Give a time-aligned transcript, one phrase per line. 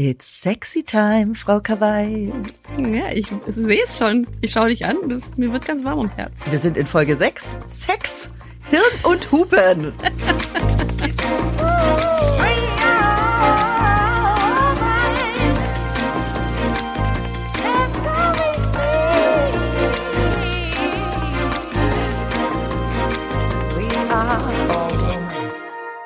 [0.00, 2.32] It's sexy time, Frau Kawaii.
[2.78, 4.28] Ja, ich sehe es schon.
[4.42, 4.96] Ich schaue dich an.
[5.08, 6.30] Das, mir wird ganz warm ums Herz.
[6.48, 7.58] Wir sind in Folge 6.
[7.66, 8.30] Sex,
[8.70, 9.92] Hirn und Hupen.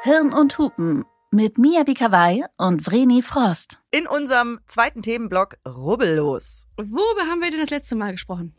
[0.02, 3.80] Hirn und Hupen mit Mia Bikawai und Vreni Frost.
[3.90, 6.66] In unserem zweiten Themenblock Rubbellos.
[6.76, 8.54] Worüber haben wir denn das letzte Mal gesprochen?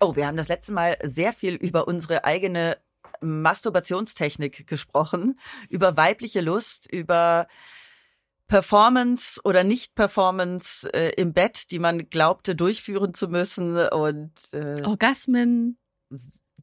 [0.00, 2.78] Oh, wir haben das letzte Mal sehr viel über unsere eigene
[3.20, 7.46] Masturbationstechnik gesprochen, über weibliche Lust, über
[8.48, 15.78] Performance oder Nicht-Performance äh, im Bett, die man glaubte durchführen zu müssen und äh, Orgasmen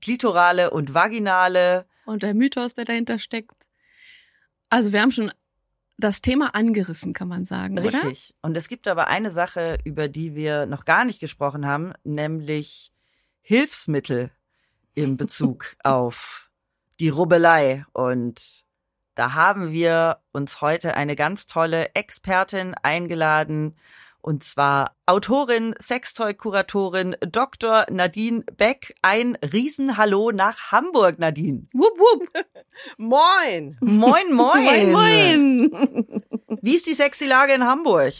[0.01, 1.85] klitorale und vaginale.
[2.05, 3.56] und der Mythos, der dahinter steckt.
[4.69, 5.31] Also wir haben schon
[5.97, 7.87] das Thema angerissen, kann man sagen, oder?
[7.87, 8.35] Richtig.
[8.41, 12.91] Und es gibt aber eine Sache, über die wir noch gar nicht gesprochen haben, nämlich
[13.41, 14.31] Hilfsmittel
[14.93, 16.49] in Bezug auf
[16.99, 17.85] die Rubbelei.
[17.93, 18.65] Und
[19.15, 23.75] da haben wir uns heute eine ganz tolle Expertin eingeladen.
[24.27, 27.85] Und zwar Autorin, Sextoy-Kuratorin Dr.
[27.89, 28.93] Nadine Beck.
[29.01, 31.69] Ein Riesenhallo nach Hamburg, Nadine.
[31.71, 32.45] Wupp, wupp.
[32.97, 33.77] Moin!
[33.79, 34.91] Moin, moin.
[34.91, 36.23] Moin, moin.
[36.61, 38.15] Wie ist die sexy Lage in Hamburg?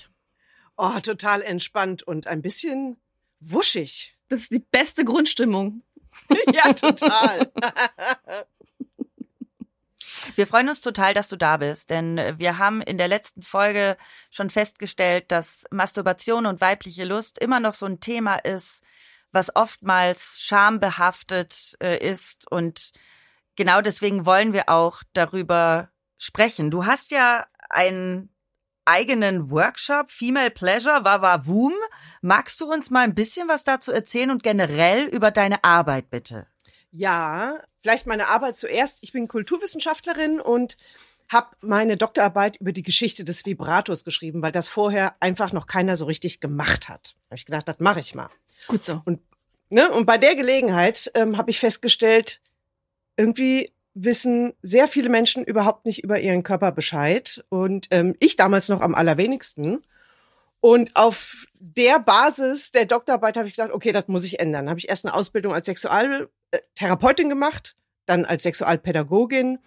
[0.78, 2.96] Oh, total entspannt und ein bisschen
[3.42, 4.16] wuschig.
[4.30, 5.82] Das ist die beste Grundstimmung.
[6.54, 7.52] ja, total.
[10.36, 13.98] Wir freuen uns total, dass du da bist, denn wir haben in der letzten Folge
[14.32, 18.84] schon festgestellt, dass Masturbation und weibliche Lust immer noch so ein Thema ist,
[19.32, 22.92] was oftmals schambehaftet äh, ist und
[23.56, 26.72] genau deswegen wollen wir auch darüber sprechen.
[26.72, 28.30] Du hast ja einen
[28.86, 31.74] eigenen Workshop, Female Pleasure, Wawa Woom.
[32.22, 36.48] Magst du uns mal ein bisschen was dazu erzählen und generell über deine Arbeit bitte?
[36.90, 39.02] Ja, vielleicht meine Arbeit zuerst.
[39.02, 40.76] Ich bin Kulturwissenschaftlerin und
[41.30, 45.96] habe meine Doktorarbeit über die Geschichte des Vibrators geschrieben, weil das vorher einfach noch keiner
[45.96, 47.16] so richtig gemacht hat.
[47.16, 48.30] Da habe ich gedacht, das mache ich mal.
[48.68, 49.02] Gut so.
[49.06, 49.22] Und,
[49.70, 52.42] ne, und bei der Gelegenheit ähm, habe ich festgestellt,
[53.16, 57.46] irgendwie wissen sehr viele Menschen überhaupt nicht über ihren Körper Bescheid.
[57.48, 59.82] Und ähm, ich damals noch am allerwenigsten.
[60.60, 64.70] Und auf der Basis der Doktorarbeit habe ich gedacht, okay, das muss ich ändern.
[64.70, 67.76] Habe ich erst eine Ausbildung als Sexualtherapeutin gemacht,
[68.06, 69.60] dann als Sexualpädagogin.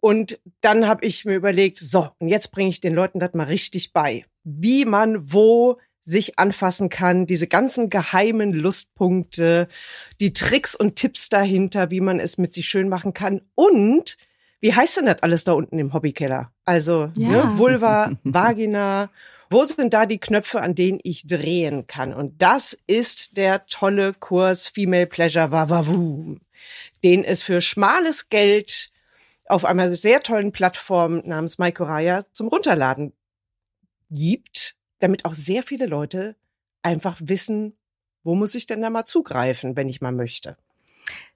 [0.00, 3.44] Und dann habe ich mir überlegt, so, und jetzt bringe ich den Leuten das mal
[3.44, 9.68] richtig bei, wie man wo sich anfassen kann, diese ganzen geheimen Lustpunkte,
[10.20, 14.18] die Tricks und Tipps dahinter, wie man es mit sich schön machen kann und
[14.60, 16.52] wie heißt denn das alles da unten im Hobbykeller?
[16.64, 17.46] Also Ja.
[17.46, 19.10] ne, Vulva, Vagina,
[19.54, 22.12] wo sind da die Knöpfe, an denen ich drehen kann?
[22.12, 26.40] Und das ist der tolle Kurs Female Pleasure Vavavoom,
[27.04, 28.90] den es für schmales Geld
[29.46, 33.12] auf einer sehr tollen Plattform namens Maikoraya zum Runterladen
[34.10, 36.34] gibt, damit auch sehr viele Leute
[36.82, 37.78] einfach wissen,
[38.24, 40.56] wo muss ich denn da mal zugreifen, wenn ich mal möchte.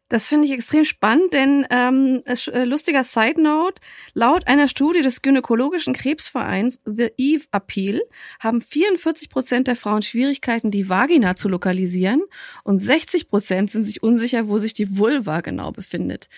[0.09, 3.81] Das finde ich extrem spannend, denn ähm, äh, lustiger Side Note,
[4.15, 8.01] laut einer Studie des gynäkologischen Krebsvereins The Eve Appeal
[8.41, 12.23] haben 44 Prozent der Frauen Schwierigkeiten, die Vagina zu lokalisieren
[12.65, 16.29] und 60 Prozent sind sich unsicher, wo sich die Vulva genau befindet.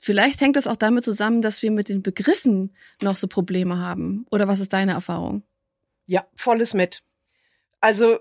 [0.00, 4.26] Vielleicht hängt das auch damit zusammen, dass wir mit den Begriffen noch so Probleme haben.
[4.32, 5.44] Oder was ist deine Erfahrung?
[6.06, 7.04] Ja, volles mit.
[7.80, 8.18] Also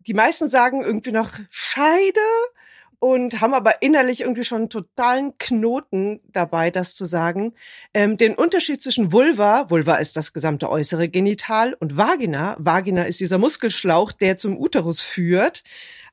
[0.00, 2.20] die meisten sagen irgendwie noch Scheide
[3.04, 7.52] und haben aber innerlich irgendwie schon einen totalen Knoten dabei, das zu sagen.
[7.92, 13.20] Ähm, den Unterschied zwischen Vulva, Vulva ist das gesamte äußere Genital, und Vagina, Vagina ist
[13.20, 15.64] dieser Muskelschlauch, der zum Uterus führt.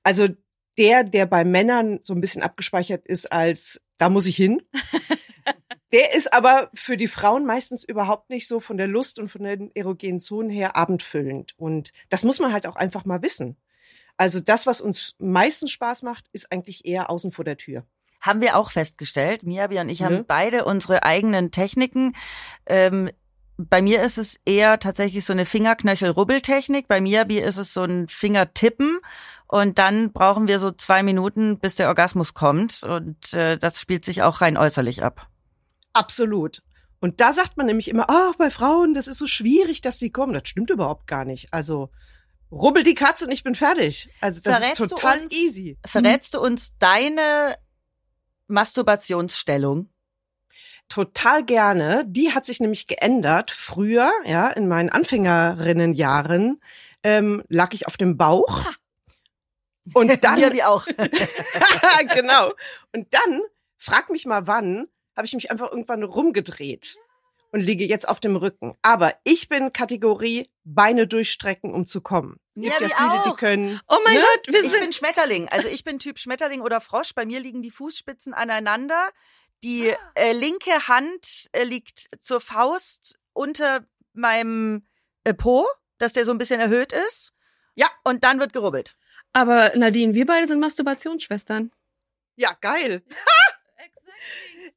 [0.04, 0.28] Also
[0.78, 4.62] der, der bei Männern so ein bisschen abgespeichert ist als, da muss ich hin.
[5.94, 9.44] Der ist aber für die Frauen meistens überhaupt nicht so von der Lust und von
[9.44, 11.54] den erogenen Zonen her abendfüllend.
[11.58, 13.58] Und das muss man halt auch einfach mal wissen.
[14.22, 17.86] Also das, was uns meistens Spaß macht, ist eigentlich eher außen vor der Tür.
[18.20, 19.42] Haben wir auch festgestellt.
[19.42, 20.24] Miabi und ich haben Ne?
[20.24, 22.16] beide unsere eigenen Techniken.
[22.68, 23.10] Ähm,
[23.58, 26.88] bei mir ist es eher tatsächlich so eine Fingerknöchel-Rubbeltechnik.
[26.88, 29.00] Bei Miabi ist es so ein Fingertippen.
[29.48, 32.84] Und dann brauchen wir so zwei Minuten, bis der Orgasmus kommt.
[32.84, 35.30] Und äh, das spielt sich auch rein äußerlich ab.
[35.94, 36.62] Absolut.
[37.00, 40.12] Und da sagt man nämlich immer, ach, bei Frauen, das ist so schwierig, dass die
[40.12, 40.34] kommen.
[40.34, 41.52] Das stimmt überhaupt gar nicht.
[41.56, 41.90] Also
[42.52, 44.10] rubbel die Katze und ich bin fertig.
[44.20, 45.78] Also das Verrätst ist total uns- easy.
[45.86, 47.56] Verrätst du uns deine
[48.48, 49.90] Masturbationsstellung?
[50.90, 52.04] Total gerne.
[52.08, 53.52] Die hat sich nämlich geändert.
[53.52, 56.62] Früher, ja, in meinen Anfängerinnenjahren,
[57.04, 58.66] ähm, lag ich auf dem Bauch.
[59.94, 60.86] Und dann, Wir wie auch.
[62.14, 62.54] genau.
[62.94, 63.42] Und dann,
[63.78, 66.98] frag mich mal wann, habe ich mich einfach irgendwann rumgedreht
[67.52, 68.76] und liege jetzt auf dem Rücken.
[68.82, 72.40] Aber ich bin Kategorie Beine durchstrecken, um zu kommen.
[72.56, 73.38] Ja, ja wie viele, die auch.
[73.38, 73.80] können.
[73.88, 74.22] Oh mein Ne?
[74.36, 74.80] Gott, wir Ich sind.
[74.82, 75.50] bin Schmetterling.
[75.50, 77.14] Also ich bin Typ Schmetterling oder Frosch.
[77.14, 79.10] Bei mir liegen die Fußspitzen aneinander.
[79.64, 84.88] Die äh, linke Hand äh, liegt zur Faust unter meinem
[85.24, 87.34] äh, Po, dass der so ein bisschen erhöht ist.
[87.76, 87.88] Ja.
[88.04, 88.96] Und dann wird gerubbelt.
[89.34, 91.72] Aber Nadine, wir beide sind Masturbationsschwestern.
[92.36, 93.04] Ja, geil.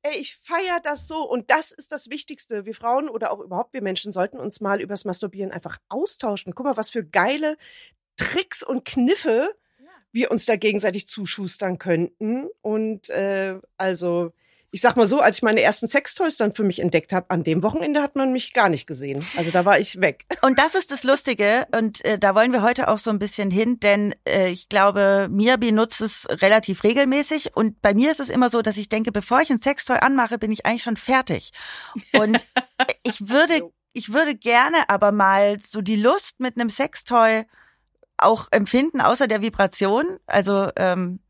[0.07, 1.27] Ey, ich feier das so.
[1.27, 2.67] Und das ist das Wichtigste.
[2.67, 6.55] Wir Frauen oder auch überhaupt wir Menschen sollten uns mal übers Masturbieren einfach austauschen.
[6.55, 7.57] Guck mal, was für geile
[8.17, 9.49] Tricks und Kniffe
[10.13, 12.49] wir uns da gegenseitig zuschustern könnten.
[12.61, 14.33] Und äh, also,
[14.75, 17.45] ich sag mal so, als ich meine ersten Sextoys dann für mich entdeckt habe, an
[17.45, 19.25] dem Wochenende hat man mich gar nicht gesehen.
[19.37, 20.27] Also da war ich weg.
[20.43, 23.53] Und das ist das Lustige und äh, da wollen wir heute auch so ein bisschen
[23.53, 28.31] hin, denn äh, ich glaube, Miabi nutzt es relativ regelmäßig und bei mir ist es
[28.31, 31.53] immer so, dass ich denke, bevor ich ein Sextoy anmache, bin ich eigentlich schon fertig.
[32.19, 32.45] Und
[33.05, 37.45] ich würde, ich würde gerne aber mal so die Lust mit einem Sextoy
[38.17, 40.19] auch empfinden, außer der Vibration.
[40.27, 41.21] Also ähm,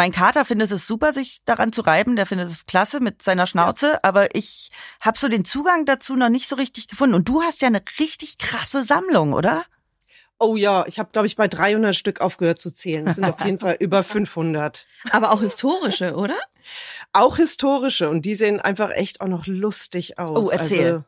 [0.00, 2.16] mein Kater findet es super, sich daran zu reiben.
[2.16, 4.02] Der findet es klasse mit seiner Schnauze.
[4.02, 7.14] Aber ich habe so den Zugang dazu noch nicht so richtig gefunden.
[7.14, 9.62] Und du hast ja eine richtig krasse Sammlung, oder?
[10.38, 13.06] Oh ja, ich habe, glaube ich, bei 300 Stück aufgehört zu zählen.
[13.06, 14.86] Es sind auf jeden Fall über 500.
[15.10, 16.38] Aber auch historische, oder?
[17.12, 20.46] Auch historische und die sehen einfach echt auch noch lustig aus.
[20.48, 20.86] Oh, erzähl.
[20.86, 21.04] Also,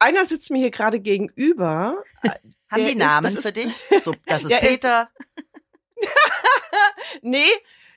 [0.00, 2.02] einer sitzt mir hier gerade gegenüber.
[2.24, 2.34] Haben
[2.74, 3.72] Der die ist- Namen ist- für dich?
[4.02, 5.08] So, das ist Der ist- Peter.
[7.22, 7.46] Nee,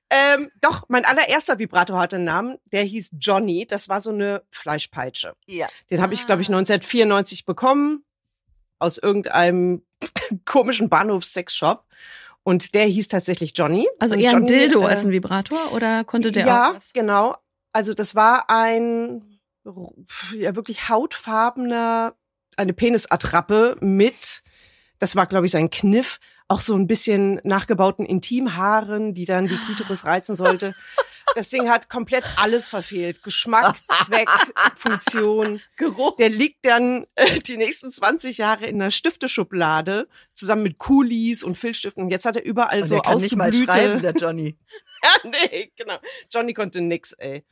[0.09, 3.65] ähm, doch, mein allererster Vibrator hatte einen Namen, der hieß Johnny.
[3.68, 5.33] Das war so eine Fleischpeitsche.
[5.48, 5.68] ja.
[5.89, 6.54] Den habe ich, glaube ich, Ah.
[6.57, 8.04] 1994 bekommen
[8.80, 9.83] aus irgendeinem
[10.45, 11.86] komischen Bahnhofs-Sex-Shop.
[12.44, 13.88] Und der hieß tatsächlich Johnny.
[14.00, 16.75] Also Und eher ein Johnny, Dildo äh, als ein Vibrator oder konnte der ja, auch
[16.75, 16.94] was?
[16.94, 17.36] genau.
[17.74, 19.39] Also das war ein
[20.33, 22.15] ja wirklich hautfarbener,
[22.56, 24.44] eine Penisattrappe mit,
[25.00, 29.57] das war glaube ich sein Kniff, auch so ein bisschen nachgebauten Intimhaaren, die dann die
[29.57, 30.73] Klitoris reizen sollte.
[31.35, 33.21] Das Ding hat komplett alles verfehlt.
[33.21, 34.29] Geschmack, Zweck,
[34.75, 35.61] Funktion.
[35.75, 36.15] Geruch.
[36.15, 41.55] Der liegt dann äh, die nächsten 20 Jahre in einer Stifteschublade zusammen mit Kulis und
[41.55, 42.03] Filzstiften.
[42.03, 44.57] Und jetzt hat er überall Und so kann nicht mal schreiben, ausgeblühte der Johnny.
[45.03, 45.97] ja, nee, genau.
[46.31, 47.44] Johnny konnte nix, ey.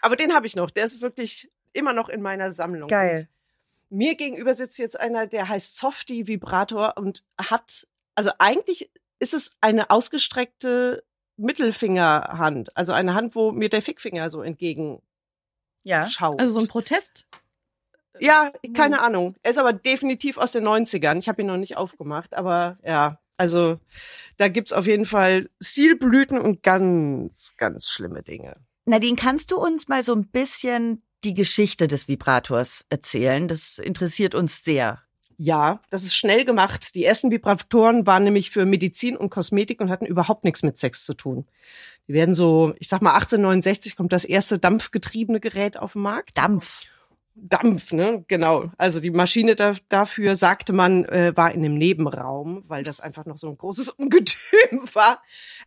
[0.00, 0.70] Aber den habe ich noch.
[0.70, 2.88] Der ist wirklich immer noch in meiner Sammlung.
[2.88, 3.28] Geil.
[3.90, 9.34] Und mir gegenüber sitzt jetzt einer, der heißt Softy Vibrator und hat, also eigentlich ist
[9.34, 11.04] es eine ausgestreckte
[11.36, 12.76] Mittelfingerhand.
[12.76, 15.02] Also eine Hand, wo mir der Fickfinger so entgegen
[15.82, 16.04] Ja.
[16.06, 16.38] schaut.
[16.40, 17.26] Also so ein Protest?
[18.20, 19.04] ja, keine Move.
[19.06, 19.36] Ahnung.
[19.42, 21.18] Er ist aber definitiv aus den 90ern.
[21.18, 23.18] Ich habe ihn noch nicht aufgemacht, aber ja.
[23.36, 23.80] Also
[24.36, 28.54] da gibt's auf jeden Fall Stilblüten und ganz, ganz schlimme Dinge.
[28.84, 33.48] Nadine, kannst du uns mal so ein bisschen die Geschichte des Vibrators erzählen?
[33.48, 35.02] Das interessiert uns sehr.
[35.36, 36.94] Ja, das ist schnell gemacht.
[36.94, 41.04] Die ersten Vibratoren waren nämlich für Medizin und Kosmetik und hatten überhaupt nichts mit Sex
[41.04, 41.46] zu tun.
[42.06, 46.36] Die werden so, ich sag mal 1869 kommt das erste dampfgetriebene Gerät auf den Markt.
[46.36, 46.82] Dampf.
[47.34, 48.24] Dampf, ne?
[48.28, 48.70] Genau.
[48.78, 53.24] Also die Maschine da, dafür, sagte man, äh, war in einem Nebenraum, weil das einfach
[53.24, 55.20] noch so ein großes Ungetüm war.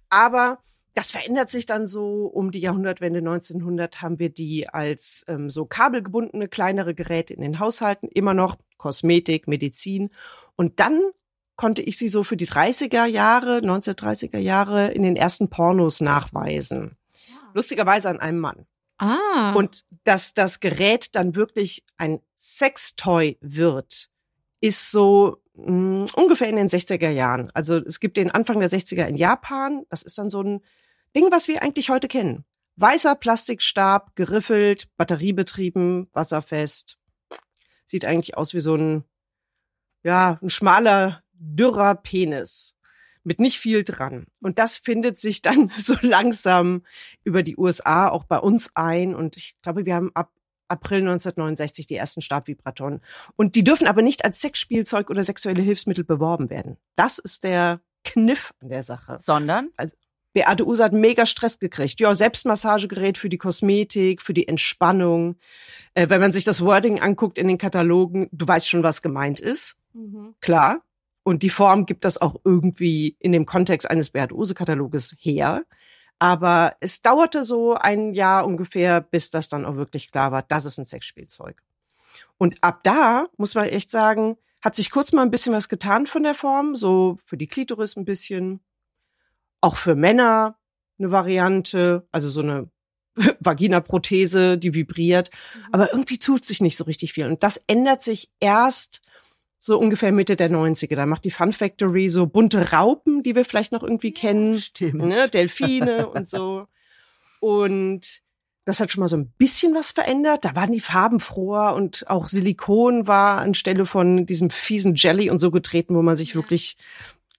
[0.09, 0.59] Aber
[0.97, 5.65] das verändert sich dann so um die Jahrhundertwende 1900 haben wir die als ähm, so
[5.65, 10.09] kabelgebundene kleinere Geräte in den Haushalten immer noch Kosmetik, Medizin
[10.55, 10.99] und dann
[11.55, 16.97] konnte ich sie so für die 30er Jahre, 1930er Jahre in den ersten Pornos nachweisen.
[17.53, 18.65] Lustigerweise an einem Mann.
[18.97, 19.53] Ah.
[19.53, 24.09] Und dass das Gerät dann wirklich ein Sextoy wird,
[24.61, 27.51] ist so mh, ungefähr in den 60er Jahren.
[27.53, 29.83] Also es gibt den Anfang der 60er in Japan.
[29.89, 30.61] Das ist dann so ein
[31.17, 32.45] Ding, was wir eigentlich heute kennen.
[32.75, 36.99] Weißer Plastikstab, geriffelt, batteriebetrieben, wasserfest.
[37.87, 39.03] Sieht eigentlich aus wie so ein,
[40.03, 42.75] ja, ein schmaler, dürrer Penis.
[43.23, 44.27] Mit nicht viel dran.
[44.41, 46.83] Und das findet sich dann so langsam
[47.23, 49.15] über die USA auch bei uns ein.
[49.15, 50.31] Und ich glaube, wir haben ab
[50.67, 53.01] April 1969 die ersten Stabvibratoren.
[53.35, 56.77] Und die dürfen aber nicht als Sexspielzeug oder sexuelle Hilfsmittel beworben werden.
[56.95, 59.17] Das ist der Kniff an der Sache.
[59.19, 59.71] Sondern?
[60.37, 61.99] Beate Use hat mega Stress gekriegt.
[61.99, 65.37] Ja, Selbstmassagegerät für die Kosmetik, für die Entspannung.
[65.95, 69.39] Äh, wenn man sich das Wording anguckt in den Katalogen, du weißt schon, was gemeint
[69.39, 69.77] ist.
[69.93, 70.35] Mhm.
[70.39, 70.83] Klar.
[71.23, 75.65] Und die Form gibt das auch irgendwie in dem Kontext eines Beate Use Kataloges her.
[76.19, 80.65] Aber es dauerte so ein Jahr ungefähr, bis das dann auch wirklich klar war, das
[80.65, 81.63] ist ein Sexspielzeug.
[82.37, 86.05] Und ab da, muss man echt sagen, hat sich kurz mal ein bisschen was getan
[86.05, 88.59] von der Form, so für die Klitoris ein bisschen,
[89.61, 90.57] auch für Männer
[90.99, 92.69] eine Variante, also so eine
[93.39, 95.31] Vagina-Prothese, die vibriert.
[95.31, 95.61] Mhm.
[95.71, 97.27] Aber irgendwie tut sich nicht so richtig viel.
[97.27, 99.01] Und das ändert sich erst
[99.59, 100.95] so ungefähr Mitte der 90er.
[100.95, 104.61] Da macht die Fun Factory so bunte Raupen, die wir vielleicht noch irgendwie kennen.
[104.61, 105.05] Stimmt.
[105.05, 105.29] Ne?
[105.29, 106.67] Delfine und so.
[107.39, 108.21] Und
[108.65, 110.45] das hat schon mal so ein bisschen was verändert.
[110.45, 115.39] Da waren die Farben froher und auch Silikon war anstelle von diesem fiesen Jelly und
[115.39, 116.75] so getreten, wo man sich wirklich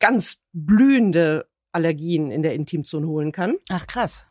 [0.00, 1.46] ganz blühende
[1.78, 3.56] Allergien in der Intimzone holen kann.
[3.70, 4.24] Ach krass.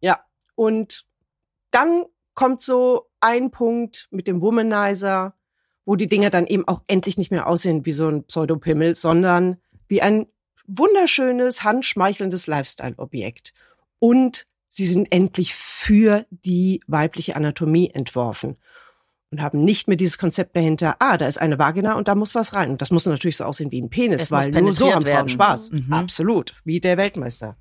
[0.00, 0.20] Ja,
[0.54, 1.04] und
[1.72, 2.04] dann
[2.34, 5.34] kommt so ein Punkt mit dem Womanizer,
[5.84, 9.58] wo die Dinger dann eben auch endlich nicht mehr aussehen wie so ein Pseudopimmel, sondern
[9.88, 10.28] wie ein
[10.68, 13.52] wunderschönes, handschmeichelndes Lifestyle-Objekt.
[13.98, 18.58] Und sie sind endlich für die weibliche Anatomie entworfen
[19.32, 22.34] und haben nicht mehr dieses Konzept dahinter, ah, da ist eine Vagina und da muss
[22.34, 22.70] was rein.
[22.70, 25.28] Und das muss natürlich so aussehen wie ein Penis, Es weil nur so haben Frauen.
[25.28, 25.72] Spaß.
[25.72, 25.92] Mhm.
[25.92, 27.56] Absolut, wie der Weltmeister.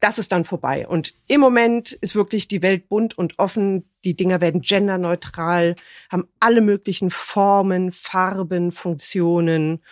[0.00, 0.88] Das ist dann vorbei.
[0.88, 3.88] Und im Moment ist wirklich die Welt bunt und offen.
[4.04, 5.76] Die Dinger werden genderneutral,
[6.10, 9.82] haben alle möglichen Formen, Farben, Funktionen.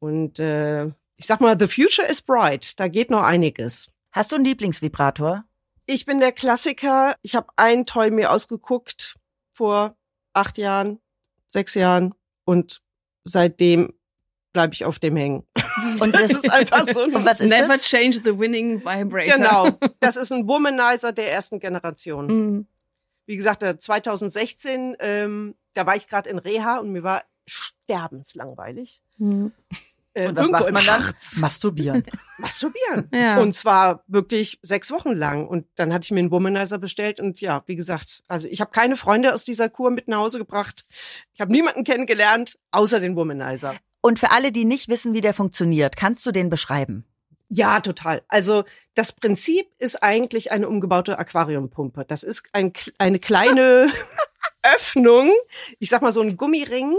[0.00, 2.78] Und äh, ich sag mal, the future is bright.
[2.80, 3.92] Da geht noch einiges.
[4.10, 5.44] Hast du einen Lieblingsvibrator?
[5.86, 7.14] Ich bin der Klassiker.
[7.22, 9.16] Ich habe ein Toy mir ausgeguckt
[9.52, 9.96] vor
[10.36, 11.00] acht Jahren,
[11.48, 12.14] sechs Jahren
[12.44, 12.82] und
[13.24, 13.92] seitdem
[14.52, 15.46] bleibe ich auf dem hängen.
[16.00, 17.04] Und Das ist einfach so.
[17.04, 17.82] Und was ist Never das?
[17.86, 19.36] change the winning vibrator.
[19.36, 19.68] Genau.
[20.00, 22.26] Das ist ein Womanizer der ersten Generation.
[22.26, 22.66] Mhm.
[23.26, 29.02] Wie gesagt, äh, 2016, ähm, da war ich gerade in Reha und mir war sterbenslangweilig.
[29.18, 29.52] Mhm.
[30.16, 30.92] Äh, Und was irgendwo macht im?
[31.04, 31.36] Harz.
[31.36, 32.04] Masturbieren.
[32.38, 33.08] Masturbieren.
[33.12, 33.38] Ja.
[33.40, 35.46] Und zwar wirklich sechs Wochen lang.
[35.46, 37.20] Und dann hatte ich mir einen Womanizer bestellt.
[37.20, 40.38] Und ja, wie gesagt, also ich habe keine Freunde aus dieser Kur mit nach Hause
[40.38, 40.84] gebracht.
[41.34, 43.74] Ich habe niemanden kennengelernt, außer den Womanizer.
[44.00, 47.04] Und für alle, die nicht wissen, wie der funktioniert, kannst du den beschreiben?
[47.48, 48.22] Ja, total.
[48.28, 52.04] Also das Prinzip ist eigentlich eine umgebaute Aquariumpumpe.
[52.08, 53.90] Das ist ein, eine kleine
[54.62, 55.30] Öffnung,
[55.78, 56.96] ich sag mal so ein Gummiring.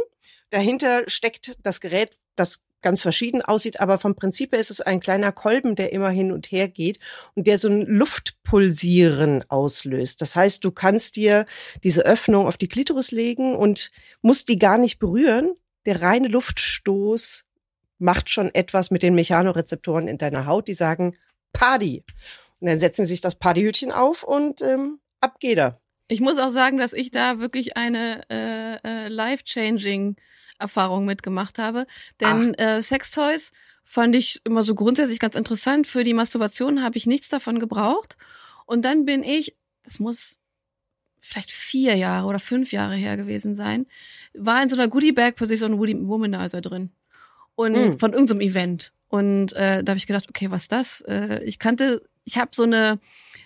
[0.51, 4.99] Dahinter steckt das Gerät, das ganz verschieden aussieht, aber vom Prinzip her ist es ein
[4.99, 6.99] kleiner Kolben, der immer hin und her geht
[7.35, 10.21] und der so ein Luftpulsieren auslöst.
[10.21, 11.45] Das heißt, du kannst dir
[11.83, 13.91] diese Öffnung auf die Klitoris legen und
[14.21, 15.55] musst die gar nicht berühren.
[15.85, 17.45] Der reine Luftstoß
[17.99, 21.15] macht schon etwas mit den Mechanorezeptoren in deiner Haut, die sagen
[21.53, 22.03] Party.
[22.59, 25.79] Und dann setzen sich das Partyhütchen auf und ähm, ab geht er.
[26.07, 30.15] Ich muss auch sagen, dass ich da wirklich eine äh, äh, life-changing
[30.59, 31.85] Erfahrung mitgemacht habe.
[32.19, 33.51] Denn äh, Sextoys
[33.83, 35.87] fand ich immer so grundsätzlich ganz interessant.
[35.87, 38.17] Für die Masturbation habe ich nichts davon gebraucht.
[38.65, 40.39] Und dann bin ich, das muss
[41.19, 43.85] vielleicht vier Jahre oder fünf Jahre her gewesen sein,
[44.33, 46.91] war in so einer Goodie-Bag plötzlich so ein Woody- Womanizer drin.
[47.55, 47.97] Und Mm.
[47.97, 48.93] von irgendeinem Event.
[49.09, 51.01] Und äh, da habe ich gedacht, okay, was ist das?
[51.01, 52.99] Äh, ich kannte, ich habe so eine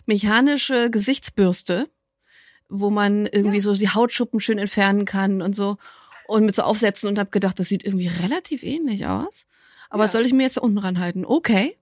[0.05, 1.87] mechanische Gesichtsbürste,
[2.67, 5.77] wo man irgendwie so die Hautschuppen schön entfernen kann und so
[6.31, 9.45] und mit so Aufsätzen und habe gedacht, das sieht irgendwie relativ ähnlich aus.
[9.89, 10.07] Aber Ja.
[10.09, 11.25] soll ich mir jetzt da unten ranhalten?
[11.25, 11.77] Okay.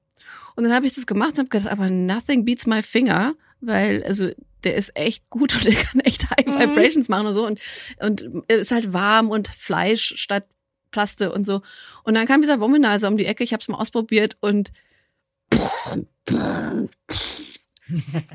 [0.56, 4.03] Und dann habe ich das gemacht und habe gedacht, aber nothing beats my finger, weil
[4.03, 4.29] also
[4.63, 6.60] der ist echt gut und der kann echt High Mhm.
[6.75, 7.60] Vibrations machen und so und
[8.00, 10.46] und ist halt warm und Fleisch statt
[10.91, 11.62] Plaste und so.
[12.03, 14.72] Und dann kam dieser Womanizer um die Ecke, ich habe es mal ausprobiert und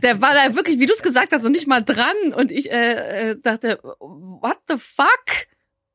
[0.02, 2.32] der war da wirklich, wie du es gesagt hast, noch nicht mal dran.
[2.34, 5.46] Und ich äh, äh, dachte, what the fuck?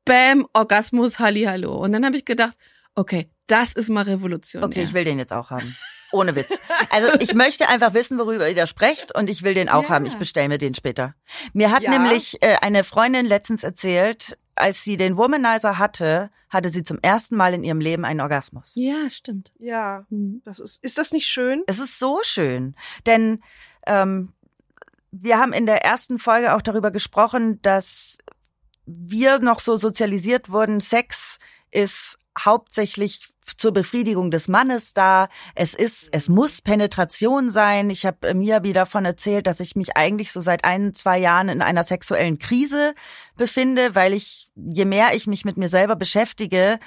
[0.09, 1.77] Bam, Orgasmus, Hallihallo.
[1.77, 2.57] Und dann habe ich gedacht,
[2.95, 4.63] okay, das ist mal Revolution.
[4.63, 5.75] Okay, ich will den jetzt auch haben.
[6.11, 6.59] Ohne Witz.
[6.89, 9.89] Also ich möchte einfach wissen, worüber ihr da sprecht und ich will den auch Ja.
[9.89, 10.05] haben.
[10.07, 11.13] Ich bestelle mir den später.
[11.53, 11.91] Mir hat Ja.
[11.91, 17.35] nämlich äh, eine Freundin letztens erzählt, als sie den Womanizer hatte, hatte sie zum ersten
[17.35, 18.71] Mal in ihrem Leben einen Orgasmus.
[18.73, 19.53] Ja, stimmt.
[19.59, 20.41] Ja, Hm.
[20.43, 21.63] das ist, ist das nicht schön?
[21.67, 22.75] Es ist so schön,
[23.05, 23.43] denn
[23.85, 24.33] ähm,
[25.11, 28.17] wir haben in der ersten Folge auch darüber gesprochen, dass
[28.89, 31.37] wir noch so sozialisiert wurden, Sex
[31.71, 33.21] ist hauptsächlich
[33.57, 35.27] zur Befriedigung des Mannes da.
[35.55, 37.89] Es ist, es muss Penetration sein.
[37.89, 41.49] Ich habe mir wieder davon erzählt, dass ich mich eigentlich so seit ein, zwei Jahren
[41.49, 42.93] in einer sexuellen Krise
[43.35, 46.79] befinde, weil ich, je mehr ich mich mit mir selber beschäftige,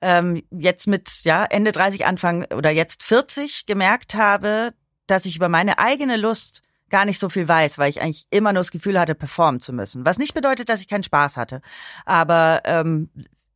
[0.00, 4.74] ähm, jetzt mit ja Ende 30 Anfang oder jetzt 40 gemerkt habe,
[5.06, 6.62] dass ich über meine eigene Lust
[6.92, 9.72] gar nicht so viel weiß, weil ich eigentlich immer nur das Gefühl hatte, performen zu
[9.72, 10.04] müssen.
[10.04, 11.60] Was nicht bedeutet, dass ich keinen Spaß hatte.
[12.04, 13.10] Aber ähm,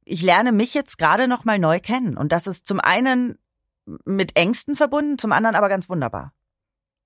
[0.04, 2.16] ich lerne mich jetzt gerade noch mal neu kennen.
[2.16, 3.38] Und das ist zum einen
[4.04, 6.32] mit Ängsten verbunden, zum anderen aber ganz wunderbar.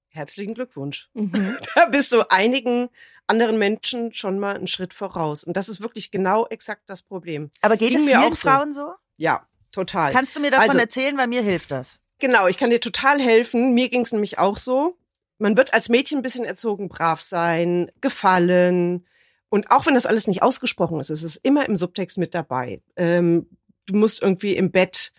[0.08, 1.10] herzlichen Glückwunsch.
[1.12, 1.58] Mhm.
[1.74, 2.88] Da bist du einigen
[3.26, 5.44] anderen Menschen schon mal einen Schritt voraus.
[5.44, 7.50] Und das ist wirklich genau exakt das Problem.
[7.60, 8.48] Aber geht Ging es mir vielen auch so.
[8.48, 8.94] Frauen so?
[9.18, 10.12] Ja, total.
[10.12, 12.00] Kannst du mir davon Also- erzählen, weil mir hilft das.
[12.18, 13.72] Genau, ich kann dir total helfen.
[13.72, 14.96] Mir ging es nämlich auch so.
[15.40, 19.06] Man wird als Mädchen ein bisschen erzogen, brav sein, gefallen.
[19.48, 22.82] Und auch wenn das alles nicht ausgesprochen ist, ist es immer im Subtext mit dabei.
[22.96, 23.46] Ähm,
[23.86, 25.12] du musst irgendwie im Bett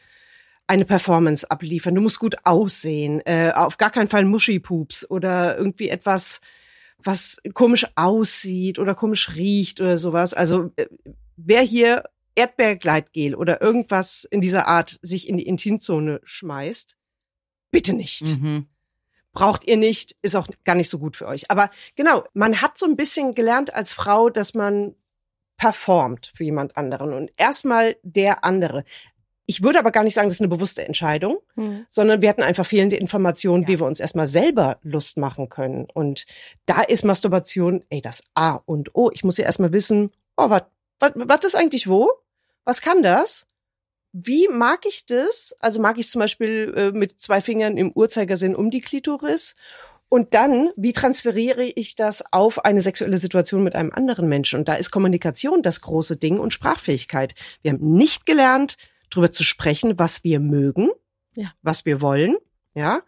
[0.68, 1.96] eine Performance abliefern.
[1.96, 3.22] Du musst gut aussehen.
[3.26, 6.40] Äh, auf gar keinen Fall Muschipups oder irgendwie etwas,
[7.00, 10.34] was komisch aussieht oder komisch riecht oder sowas.
[10.34, 10.86] Also äh,
[11.36, 12.04] wer hier
[12.36, 16.96] Erdbeergleitgel oder irgendwas in dieser Art sich in die Intimzone schmeißt,
[17.72, 18.40] bitte nicht.
[18.40, 18.68] Mhm.
[19.34, 21.50] Braucht ihr nicht, ist auch gar nicht so gut für euch.
[21.50, 24.96] Aber genau, man hat so ein bisschen gelernt als Frau, dass man
[25.58, 28.84] performt für jemand anderen und erstmal der andere.
[29.46, 31.86] Ich würde aber gar nicht sagen, das ist eine bewusste Entscheidung, Mhm.
[31.88, 33.70] sondern wir hatten einfach fehlende Informationen, Ja.
[33.70, 35.88] wie wir uns erstmal selber Lust machen können.
[35.94, 36.26] Und
[36.66, 39.12] da ist Masturbation, ey, das A und O.
[39.14, 40.64] Ich muss ja erstmal wissen, oh, was
[41.00, 42.12] was ist eigentlich wo?
[42.64, 43.48] Was kann das?
[44.14, 45.56] Wie mag ich das?
[45.60, 49.56] Also mag ich zum Beispiel äh, mit zwei Fingern im Uhrzeigersinn um die Klitoris?
[50.10, 54.60] Und dann, wie transferiere ich das auf eine sexuelle Situation mit einem anderen Menschen?
[54.60, 57.34] Und da ist Kommunikation das große Ding und Sprachfähigkeit.
[57.62, 58.76] Wir haben nicht gelernt,
[59.10, 60.90] darüber zu sprechen, was wir mögen,
[61.36, 61.54] Ja.
[61.62, 62.36] was wir wollen,
[62.74, 63.02] ja.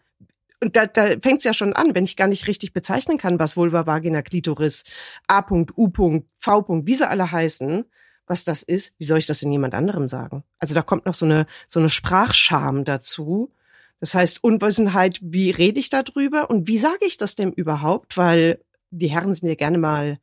[0.61, 3.37] Und da, da fängt es ja schon an, wenn ich gar nicht richtig bezeichnen kann,
[3.37, 4.85] was Vulva, Vagina, Klitoris,
[5.27, 5.43] A.
[5.75, 5.91] U.
[6.39, 6.65] V.
[6.85, 7.83] wie sie alle heißen,
[8.27, 10.43] was das ist, wie soll ich das in jemand anderem sagen?
[10.59, 13.51] Also da kommt noch so eine, so eine Sprachscham dazu.
[13.99, 18.17] Das heißt, Unwissenheit, wie rede ich da drüber und wie sage ich das denn überhaupt?
[18.17, 18.59] Weil
[18.91, 20.19] die Herren sind ja gerne mal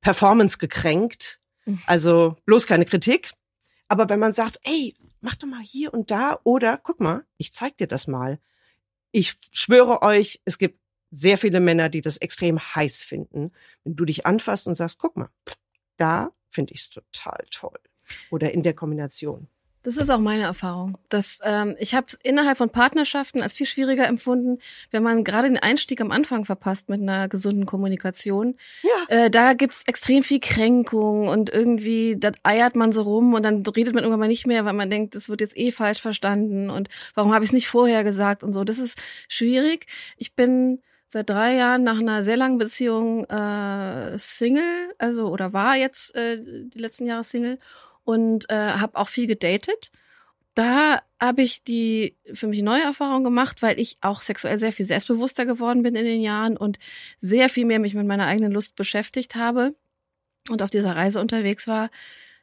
[0.00, 1.40] performance gekränkt.
[1.64, 1.80] Mhm.
[1.86, 3.32] Also bloß keine Kritik.
[3.88, 7.52] Aber wenn man sagt, ey, mach doch mal hier und da oder guck mal, ich
[7.52, 8.38] zeig dir das mal.
[9.10, 10.78] Ich schwöre euch, es gibt
[11.10, 13.52] sehr viele Männer, die das extrem heiß finden,
[13.84, 15.30] wenn du dich anfasst und sagst, guck mal,
[15.96, 17.78] da finde ich es total toll.
[18.30, 19.48] Oder in der Kombination.
[19.84, 20.98] Das ist auch meine Erfahrung.
[21.08, 24.58] Das, ähm, ich habe es innerhalb von Partnerschaften als viel schwieriger empfunden,
[24.90, 28.56] wenn man gerade den Einstieg am Anfang verpasst mit einer gesunden Kommunikation.
[28.82, 29.16] Ja.
[29.16, 33.64] Äh, da gibt's extrem viel Kränkung und irgendwie, da eiert man so rum und dann
[33.64, 36.70] redet man irgendwann mal nicht mehr, weil man denkt, das wird jetzt eh falsch verstanden
[36.70, 38.64] und warum habe ich es nicht vorher gesagt und so.
[38.64, 39.86] Das ist schwierig.
[40.16, 45.74] Ich bin seit drei Jahren nach einer sehr langen Beziehung äh, Single, also oder war
[45.74, 47.58] jetzt äh, die letzten Jahre Single
[48.04, 49.90] und äh, habe auch viel gedatet.
[50.54, 54.86] Da habe ich die für mich neue Erfahrung gemacht, weil ich auch sexuell sehr viel
[54.86, 56.78] selbstbewusster geworden bin in den Jahren und
[57.18, 59.74] sehr viel mehr mich mit meiner eigenen Lust beschäftigt habe
[60.50, 61.90] und auf dieser Reise unterwegs war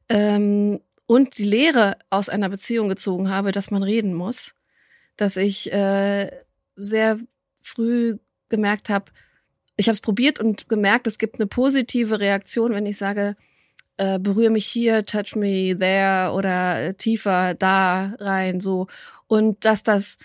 [0.09, 4.55] ähm, und die Lehre aus einer Beziehung gezogen habe, dass man reden muss,
[5.17, 6.31] dass ich äh,
[6.75, 7.19] sehr
[7.61, 8.17] früh
[8.49, 9.11] gemerkt habe,
[9.77, 13.35] ich habe es probiert und gemerkt, es gibt eine positive Reaktion, wenn ich sage,
[13.97, 18.87] äh, berühre mich hier, touch me there oder äh, tiefer da rein, so.
[19.27, 20.17] Und dass das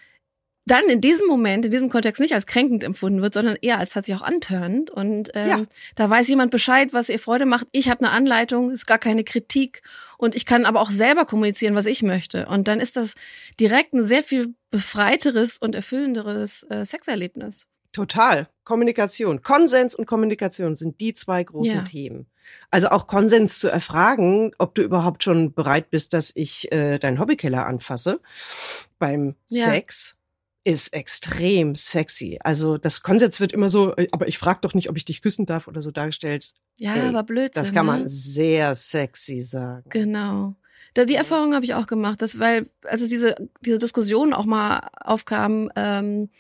[0.67, 3.91] dann in diesem Moment, in diesem Kontext nicht als kränkend empfunden wird, sondern eher als
[3.91, 4.91] tatsächlich auch antörend.
[4.91, 5.65] Und ähm, Ja.
[5.97, 7.67] da weiß jemand Bescheid, was ihr Freude macht.
[7.73, 9.83] Ich habe eine Anleitung, ist gar keine Kritik.
[10.17, 12.47] Und ich kann aber auch selber kommunizieren, was ich möchte.
[12.47, 13.15] Und dann ist das
[13.59, 17.67] direkt ein sehr viel befreiteres und erfüllenderes äh, Sexerlebnis.
[17.93, 18.49] Total.
[18.65, 19.43] Kommunikation.
[19.43, 21.83] Konsens und Kommunikation sind die zwei großen Ja.
[21.83, 22.27] Themen.
[22.71, 27.19] Also auch Konsens zu erfragen, ob du überhaupt schon bereit bist, dass ich äh, deinen
[27.19, 28.21] Hobbykeller anfasse
[28.99, 29.71] beim Ja.
[29.71, 30.17] Sex
[30.63, 32.39] ist extrem sexy.
[32.43, 35.23] Also das Konsens wird immer so, äh, aber ich frage doch nicht, ob ich dich
[35.23, 36.53] küssen darf oder so dargestellt.
[36.77, 37.63] Ja, Ey, aber Blödsinn.
[37.63, 38.09] Das kann man ne?
[38.09, 39.89] sehr sexy sagen.
[39.89, 40.55] Genau.
[40.95, 44.89] Da, die Erfahrung habe ich auch gemacht, dass, weil, also diese, diese Diskussion auch mal
[45.01, 46.31] aufkam, ähm,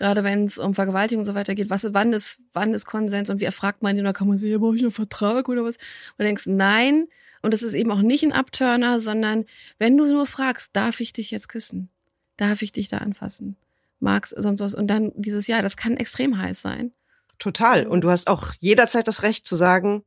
[0.00, 3.28] gerade wenn es um Vergewaltigung und so weiter geht, was, wann ist, wann ist Konsens
[3.30, 5.62] und wie erfragt man den, da kann man sagen, ja, brauche ich einen Vertrag oder
[5.62, 5.76] was?
[5.76, 7.06] Und du denkst, nein,
[7.42, 9.44] und das ist eben auch nicht ein Abturner, sondern
[9.78, 11.90] wenn du nur fragst, darf ich dich jetzt küssen?
[12.38, 13.56] Darf ich dich da anfassen?
[13.98, 14.74] Magst sonst was?
[14.74, 16.92] Und dann dieses Jahr, das kann extrem heiß sein.
[17.38, 17.86] Total.
[17.86, 20.02] Und du hast auch jederzeit das Recht zu sagen,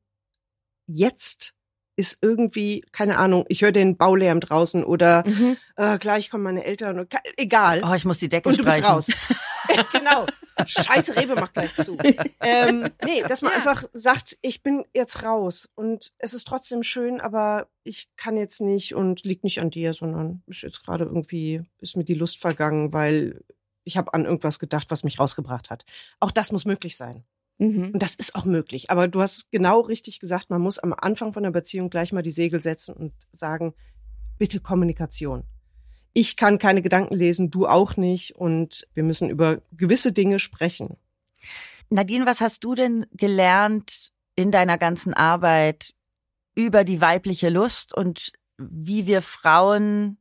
[0.87, 1.53] jetzt
[1.95, 5.57] ist irgendwie, keine Ahnung, ich höre den Baulärm draußen oder Mhm.
[5.75, 7.83] äh, gleich kommen meine Eltern und egal.
[7.87, 8.91] Oh, ich muss die Decke und du bist streichen.
[8.93, 9.07] raus.
[9.91, 10.25] genau.
[10.65, 11.97] Scheiße, Rebe macht gleich zu.
[12.41, 13.57] ähm, nee, dass man Ja.
[13.57, 18.61] einfach sagt, ich bin jetzt raus und es ist trotzdem schön, aber ich kann jetzt
[18.61, 22.39] nicht und liegt nicht an dir, sondern ist jetzt gerade irgendwie, ist mir die Lust
[22.39, 23.43] vergangen, weil
[23.83, 25.85] ich habe an irgendwas gedacht, was mich rausgebracht hat.
[26.19, 27.25] Auch das muss möglich sein.
[27.57, 27.91] Mhm.
[27.93, 28.89] Und das ist auch möglich.
[28.89, 32.21] Aber du hast genau richtig gesagt, man muss am Anfang von der Beziehung gleich mal
[32.21, 33.73] die Segel setzen und sagen,
[34.37, 35.43] bitte Kommunikation.
[36.13, 38.35] Ich kann keine Gedanken lesen, du auch nicht.
[38.35, 40.97] Und wir müssen über gewisse Dinge sprechen.
[41.89, 45.93] Nadine, was hast du denn gelernt in deiner ganzen Arbeit
[46.55, 50.17] über die weibliche Lust und wie wir Frauen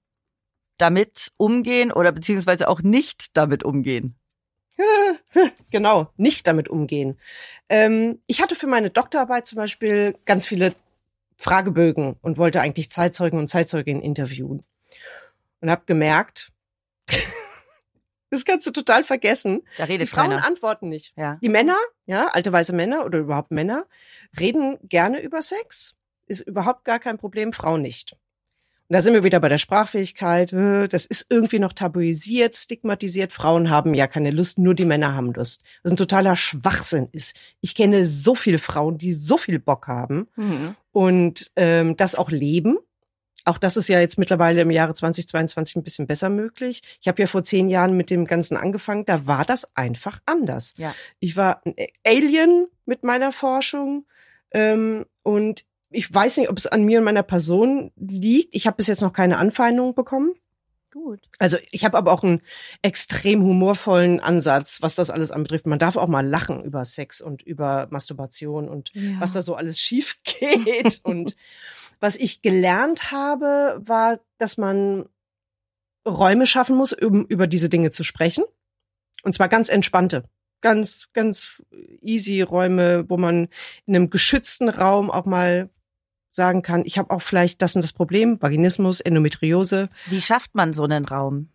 [0.79, 4.17] damit umgehen oder beziehungsweise auch nicht damit umgehen?
[5.71, 7.19] genau, nicht damit umgehen.
[7.69, 10.75] Ähm, ich hatte für meine Doktorarbeit zum Beispiel ganz viele
[11.37, 14.65] Fragebögen und wollte eigentlich Zeitzeugen und Zeitzeuginnen interviewen.
[15.63, 16.53] Und habe gemerkt,
[18.31, 19.63] das kannst du total vergessen.
[19.77, 20.47] Da redet Die Frauen keiner.
[20.47, 21.15] antworten nicht.
[21.17, 21.39] Ja.
[21.43, 23.87] Die Männer, ja, alte weiße Männer oder überhaupt Männer,
[24.39, 25.97] reden gerne über Sex.
[26.27, 28.13] Ist überhaupt gar kein Problem, Frauen nicht.
[28.89, 30.53] Und da sind wir wieder bei der Sprachfähigkeit.
[30.53, 33.33] äh, Das ist irgendwie noch tabuisiert, stigmatisiert.
[33.33, 35.63] Frauen haben ja keine Lust, nur die Männer haben Lust.
[35.83, 37.37] Was ein totaler Schwachsinn ist.
[37.61, 40.75] Ich kenne so viele Frauen, die so viel Bock haben Mhm.
[40.93, 42.79] und ähm, das auch leben.
[43.45, 46.83] Auch das ist ja jetzt mittlerweile im Jahre 2022 ein bisschen besser möglich.
[47.01, 50.75] Ich habe ja vor zehn Jahren mit dem Ganzen angefangen, da war das einfach anders.
[50.77, 50.95] Ja.
[51.21, 51.75] Ich war ein
[52.07, 54.07] Alien mit meiner Forschung
[54.53, 58.55] ähm, und ich weiß nicht, ob es an mir und meiner Person liegt.
[58.55, 60.33] Ich habe bis jetzt noch keine Anfeindung bekommen.
[60.91, 61.21] Gut.
[61.39, 62.43] Also ich habe aber auch einen
[62.83, 65.67] extrem humorvollen Ansatz, was das alles anbetrifft.
[65.67, 69.19] Man darf auch mal lachen über Sex und über Masturbation und Ja.
[69.19, 71.01] was da so alles schief geht.
[71.03, 71.35] und
[72.03, 75.09] was ich gelernt habe, war, dass man
[76.07, 78.43] Räume schaffen muss, um über diese Dinge zu sprechen.
[79.23, 80.25] Und zwar ganz entspannte,
[80.63, 81.63] ganz, ganz
[82.01, 83.49] easy Räume, wo man
[83.87, 85.71] in einem geschützten Raum auch mal
[86.33, 89.89] sagen kann, ich habe auch vielleicht das und das Problem, Vaginismus, Endometriose.
[90.07, 91.51] Wie schafft man so einen Raum?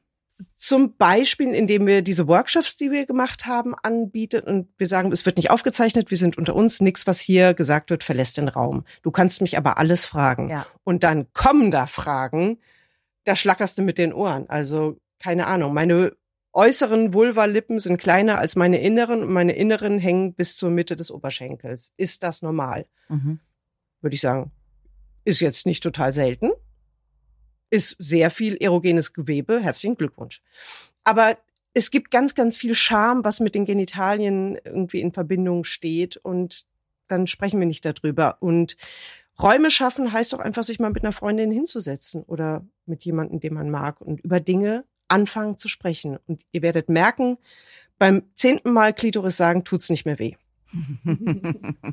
[0.55, 5.25] Zum Beispiel, indem wir diese Workshops, die wir gemacht haben, anbieten und wir sagen, es
[5.25, 8.85] wird nicht aufgezeichnet, wir sind unter uns, nichts, was hier gesagt wird, verlässt den Raum.
[9.01, 10.49] Du kannst mich aber alles fragen.
[10.49, 10.67] Ja.
[10.83, 12.59] Und dann kommen da Fragen,
[13.23, 14.49] da schlackerst du mit den Ohren.
[14.49, 16.15] Also, keine Ahnung, meine
[16.53, 21.11] äußeren Vulvalippen sind kleiner als meine inneren und meine inneren hängen bis zur Mitte des
[21.11, 21.93] Oberschenkels.
[21.97, 22.85] Ist das normal?
[23.09, 23.39] Mhm.
[24.01, 24.51] Würde ich sagen.
[25.23, 26.51] Ist jetzt nicht total selten.
[27.69, 29.59] Ist sehr viel erogenes Gewebe.
[29.59, 30.41] Herzlichen Glückwunsch.
[31.03, 31.37] Aber
[31.73, 36.17] es gibt ganz, ganz viel Scham, was mit den Genitalien irgendwie in Verbindung steht.
[36.17, 36.65] Und
[37.07, 38.37] dann sprechen wir nicht darüber.
[38.39, 38.77] Und
[39.39, 43.53] Räume schaffen heißt doch einfach, sich mal mit einer Freundin hinzusetzen oder mit jemandem, den
[43.53, 46.17] man mag und über Dinge anfangen zu sprechen.
[46.27, 47.37] Und ihr werdet merken,
[47.99, 50.35] beim zehnten Mal Klitoris sagen, tut's nicht mehr weh.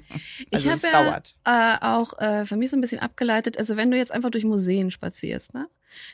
[0.51, 1.37] Ich Also habe es ja dauert.
[1.45, 4.45] äh, auch äh, für mich so ein bisschen abgeleitet, also wenn du jetzt einfach durch
[4.45, 5.69] Museen spazierst, ne?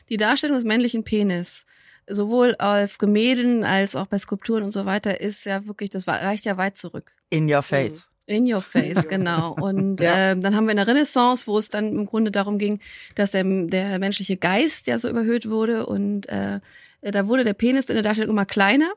[0.09, 1.65] Die Darstellung des männlichen Penis,
[2.07, 6.21] sowohl auf Gemälden als auch bei Skulpturen und so weiter, ist ja wirklich, das war,
[6.21, 7.13] reicht ja weit zurück.
[7.29, 8.07] In your face.
[8.27, 9.53] In your face, genau.
[9.53, 10.31] Und Ja.
[10.31, 12.79] ähm, dann haben wir in der Renaissance, wo es dann im Grunde darum ging,
[13.15, 16.59] dass der, der menschliche Geist ja so überhöht wurde und äh,
[17.01, 18.91] da wurde der Penis in der Darstellung immer kleiner.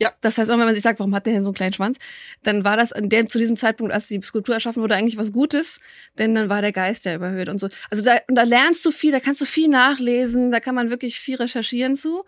[0.00, 0.12] Ja.
[0.22, 1.98] Das heißt, wenn man sich sagt, warum hat der denn so einen kleinen Schwanz,
[2.42, 5.32] dann war das an der, zu diesem Zeitpunkt, als die Skulptur erschaffen wurde, eigentlich was
[5.32, 5.78] Gutes,
[6.18, 7.68] denn dann war der Geist ja überhöht und so.
[7.90, 10.90] Also da, und da lernst du viel, da kannst du viel nachlesen, da kann man
[10.90, 12.24] wirklich viel recherchieren zu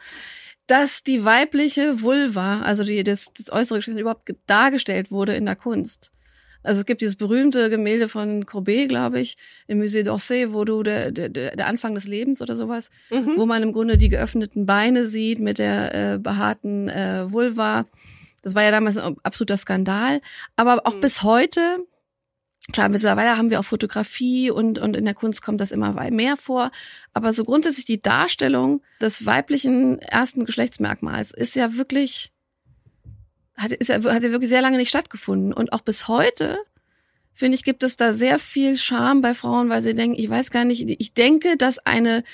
[0.69, 5.45] dass die weibliche Vulva, also die, das, das äußere Geschlecht überhaupt ge- dargestellt wurde in
[5.45, 6.13] der Kunst.
[6.63, 10.83] Also es gibt dieses berühmte Gemälde von Courbet, glaube ich, im Musée d'Orsay, wo du
[10.83, 13.35] der, der, der Anfang des Lebens oder sowas, Mhm.
[13.37, 17.87] wo man im Grunde die geöffneten Beine sieht mit der äh, behaarten äh, Vulva.
[18.43, 20.21] Das war ja damals ein absoluter Skandal.
[20.57, 21.01] Aber auch Mhm.
[21.01, 21.61] bis heute,
[22.73, 26.37] klar, mittlerweile haben wir auch Fotografie und, und in der Kunst kommt das immer mehr
[26.37, 26.71] vor.
[27.13, 32.32] Aber so grundsätzlich die Darstellung des weiblichen ersten Geschlechtsmerkmals ist ja wirklich,
[33.57, 35.53] hat, ist ja, hat ja wirklich sehr lange nicht stattgefunden.
[35.53, 36.59] Und auch bis heute,
[37.33, 40.51] finde ich, gibt es da sehr viel Scham bei Frauen, weil sie denken, ich weiß
[40.51, 42.25] gar nicht, ich denke, dass eine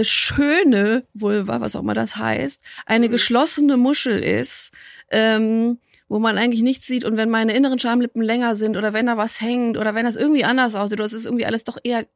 [0.00, 3.12] schöne Vulva, was auch immer das heißt, eine Mhm.
[3.12, 4.70] geschlossene Muschel ist,
[5.10, 7.04] ähm, wo man eigentlich nichts sieht.
[7.04, 10.16] Und wenn meine inneren Schamlippen länger sind oder wenn da was hängt oder wenn das
[10.16, 12.06] irgendwie anders aussieht oder es ist irgendwie alles doch eher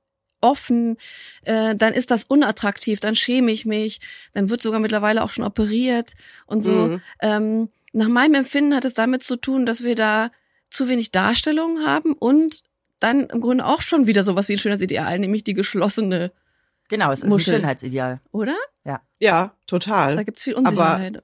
[0.43, 0.97] offen,
[1.43, 4.01] äh, dann ist das unattraktiv, dann schäme ich mich,
[4.33, 6.13] dann wird sogar mittlerweile auch schon operiert
[6.47, 6.73] und so.
[6.89, 7.01] Mhm.
[7.21, 10.31] Ähm, nach meinem Empfinden hat es damit zu tun, dass wir da
[10.71, 12.63] zu wenig Darstellungen haben und
[13.01, 16.33] dann im Grunde auch schon wieder sowas wie ein Schönheitsideal, nämlich die geschlossene,
[16.89, 17.55] Genau, es ist Muschel.
[17.55, 18.21] ein Schönheitsideal.
[18.33, 18.57] oder?
[19.23, 20.17] Ja, total.
[20.17, 21.23] Da gibt's viel Unsicherheit.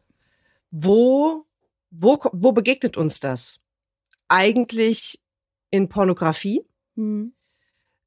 [0.70, 1.46] wo,
[1.90, 3.60] wo, wo begegnet uns das?
[4.28, 5.20] Eigentlich
[5.70, 6.62] in Pornografie,
[6.96, 7.32] Hm.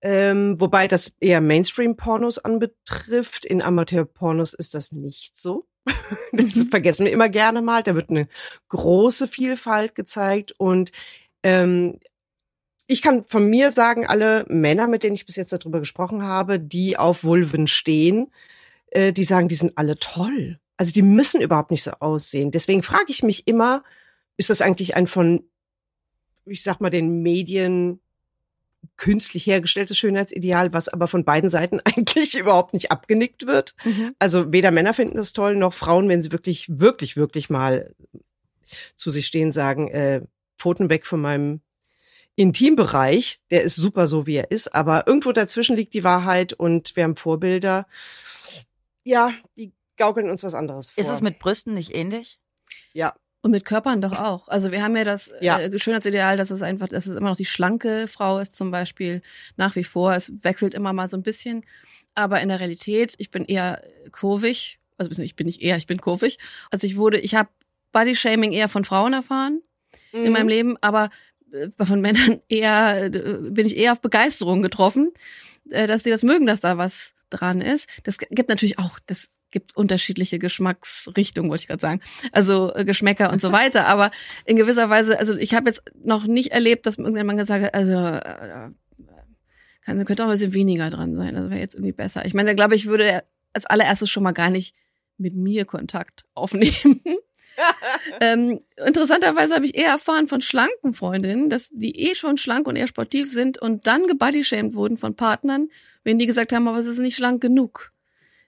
[0.01, 3.45] ähm, wobei das eher Mainstream-Pornos anbetrifft.
[3.45, 5.67] In Amateur-Pornos ist das nicht so.
[6.31, 6.69] Das Mhm.
[6.69, 7.83] vergessen wir immer gerne mal.
[7.83, 8.27] Da wird eine
[8.69, 10.91] große Vielfalt gezeigt und
[11.43, 11.99] ähm,
[12.87, 16.59] ich kann von mir sagen, alle Männer, mit denen ich bis jetzt darüber gesprochen habe,
[16.59, 18.31] die auf Vulven stehen,
[18.87, 20.59] äh, die sagen, die sind alle toll.
[20.77, 22.51] Also die müssen überhaupt nicht so aussehen.
[22.51, 23.83] Deswegen frage ich mich immer,
[24.37, 25.43] ist das eigentlich ein von
[26.45, 27.99] ich sag mal, den Medien
[28.97, 33.75] künstlich hergestelltes Schönheitsideal, was aber von beiden Seiten eigentlich überhaupt nicht abgenickt wird.
[33.83, 34.15] Mhm.
[34.19, 37.93] Also weder Männer finden das toll, noch Frauen, wenn sie wirklich, wirklich, wirklich mal
[38.95, 40.21] zu sich stehen, sagen, äh,
[40.57, 41.61] Pfoten weg von meinem
[42.35, 43.41] Intimbereich.
[43.49, 47.03] Der ist super so, wie er ist, aber irgendwo dazwischen liegt die Wahrheit und wir
[47.03, 47.87] haben Vorbilder.
[49.03, 51.03] Ja, die gaukeln uns was anderes vor.
[51.03, 52.39] Ist es mit Brüsten nicht ähnlich?
[52.93, 53.15] Ja.
[53.41, 54.47] Und mit Körpern doch auch.
[54.49, 55.59] Also wir haben ja das Ja.
[55.59, 59.21] Äh, Schönheitsideal, dass es einfach, dass es immer noch die schlanke Frau ist zum Beispiel
[59.55, 60.13] nach wie vor.
[60.13, 61.63] Es wechselt immer mal so ein bisschen.
[62.15, 64.79] Aber in der Realität, ich bin eher kurvig.
[64.97, 66.37] Also ich bin nicht eher, ich bin kurvig.
[66.69, 67.47] Also ich wurde, ich habe
[67.93, 69.61] Bodyshaming eher von Frauen erfahren
[70.11, 70.25] Mhm.
[70.25, 71.09] in meinem Leben, aber
[71.77, 73.09] von Männern eher äh,
[73.49, 75.11] bin ich eher auf Begeisterung getroffen,
[75.69, 77.87] äh, dass die das mögen, dass da was dran ist.
[78.03, 82.01] Das gibt natürlich auch, das gibt unterschiedliche Geschmacksrichtungen, wollte ich gerade sagen.
[82.31, 83.85] Also äh, Geschmäcker und so weiter.
[83.87, 84.11] Aber
[84.45, 87.73] in gewisser Weise, also ich habe jetzt noch nicht erlebt, dass irgendein Mann gesagt hat,
[87.73, 88.69] also äh,
[89.81, 91.35] kann, könnte auch ein bisschen weniger dran sein.
[91.35, 92.25] Das wäre jetzt irgendwie besser.
[92.25, 94.75] Ich meine, da glaube ich, würde er als allererstes schon mal gar nicht
[95.17, 97.01] mit mir Kontakt aufnehmen.
[98.21, 102.75] ähm, interessanterweise habe ich eher erfahren von schlanken Freundinnen, dass die eh schon schlank und
[102.75, 105.69] eher sportiv sind und dann gebodyshamed wurden von Partnern,
[106.03, 107.91] wenn die gesagt haben, aber es ist nicht schlank genug.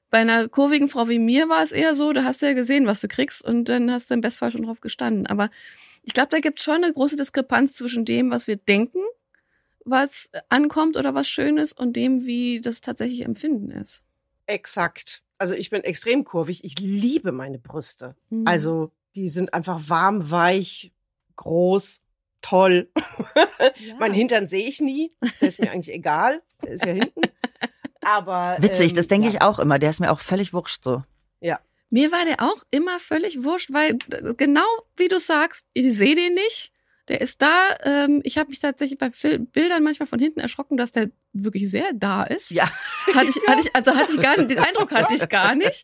[0.10, 2.86] Bei einer kurvigen Frau wie mir war es eher so, da hast du ja gesehen,
[2.86, 5.26] was du kriegst und dann hast du im Bestfall schon drauf gestanden.
[5.26, 5.50] Aber
[6.04, 9.00] ich glaube, da gibt es schon eine große Diskrepanz zwischen dem, was wir denken,
[9.86, 14.04] was ankommt oder was schön ist und dem, wie das tatsächlich empfinden ist.
[14.47, 15.24] Exakt.
[15.38, 16.63] Also ich bin extrem kurvig.
[16.63, 18.15] Ich liebe meine Brüste.
[18.30, 18.45] Mhm.
[18.45, 20.93] Also die sind einfach warm, weich,
[21.36, 22.04] groß,
[22.41, 22.91] toll.
[23.36, 23.95] Ja.
[24.00, 25.13] Mein Hintern sehe ich nie.
[25.39, 26.41] Der ist mir eigentlich egal.
[26.63, 27.21] Der ist ja hinten.
[28.02, 29.34] Aber Witzig, ähm, das denke ja.
[29.34, 29.80] ich auch immer.
[29.80, 31.04] Der ist mir auch völlig wurscht so.
[31.91, 36.15] Mir war der auch immer völlig wurscht, weil äh, genau wie du sagst, ich sehe
[36.15, 36.71] den nicht.
[37.12, 37.76] Der ist da.
[37.84, 41.69] Ähm, ich habe mich tatsächlich bei Fil Bildern manchmal von hinten erschrocken, dass der wirklich
[41.69, 42.52] sehr da ist.
[42.52, 42.71] Ja.
[43.13, 45.84] Hatte ich, hatte ich, also hatte ich gar nicht, den Eindruck hatte ich gar nicht.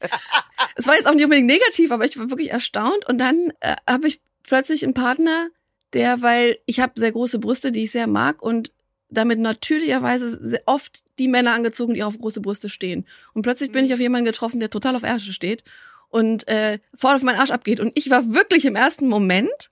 [0.78, 3.06] Es war jetzt auch nicht unbedingt negativ, aber ich war wirklich erstaunt.
[3.10, 5.50] Und dann äh, habe ich plötzlich einen Partner,
[5.92, 8.72] der, weil ich habe sehr große Brüste, die ich sehr mag und
[9.10, 13.06] damit natürlicherweise sehr oft die Männer angezogen, die auf große Brüste stehen.
[13.34, 15.66] Und plötzlich bin ich auf jemanden getroffen, der total auf Ärsche steht
[16.08, 17.82] und äh, voll auf meinen Arsch abgeht.
[17.82, 19.72] Und ich war wirklich im ersten Moment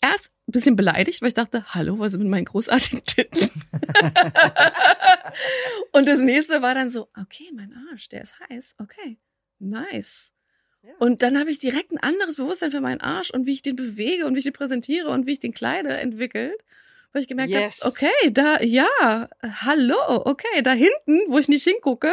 [0.00, 3.50] erst ein bisschen beleidigt, weil ich dachte, hallo, was ist mit meinen großartigen Titten?
[5.92, 9.18] und das nächste war dann so, okay, mein Arsch, der ist heiß, okay,
[9.58, 10.32] nice.
[10.82, 10.92] Ja.
[11.00, 13.76] Und dann habe ich direkt ein anderes Bewusstsein für meinen Arsch und wie ich den
[13.76, 16.58] bewege und wie ich den präsentiere und wie ich den kleide entwickelt.
[17.12, 17.80] Weil ich gemerkt Yes.
[17.80, 22.12] habe, okay, da, ja, hallo, okay, da hinten, wo ich nicht hingucke,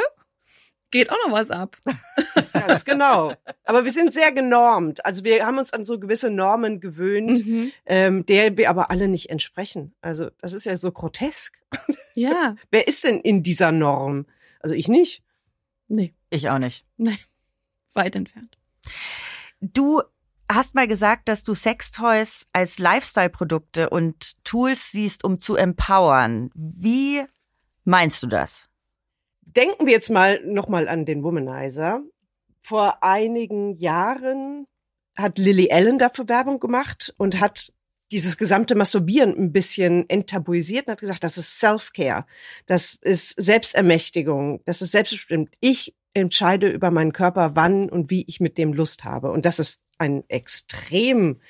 [0.95, 1.77] geht auch noch was ab.
[2.53, 3.33] Ganz genau.
[3.65, 5.05] Aber wir sind sehr genormt.
[5.05, 7.71] Also wir haben uns an so gewisse Normen gewöhnt, Mhm.
[7.85, 9.93] ähm, der wir aber alle nicht entsprechen.
[10.01, 11.59] Also das ist ja so grotesk.
[12.15, 14.25] Ja, Wer ist denn in dieser Norm?
[14.61, 15.21] Also ich nicht.
[15.89, 16.85] nee, Ich auch nicht.
[17.93, 18.57] weit entfernt.
[19.61, 20.01] Du
[20.49, 26.51] hast mal gesagt, dass du Sextoys als Lifestyle-Produkte und Tools siehst, um zu empowern.
[26.53, 27.23] Wie
[27.83, 28.69] meinst du das?
[29.45, 32.01] Denken wir jetzt mal nochmal an den Womanizer.
[32.61, 34.67] Vor einigen Jahren
[35.15, 37.71] hat Lily Allen dafür Werbung gemacht und hat
[38.11, 42.25] dieses gesamte Masturbieren ein bisschen enttabuisiert und hat gesagt, das ist Self-Care,
[42.65, 45.55] das ist Selbstermächtigung, das ist selbstbestimmt.
[45.59, 49.31] Ich entscheide über meinen Körper, wann und wie ich mit dem Lust habe.
[49.31, 51.41] Und das ist ein extrem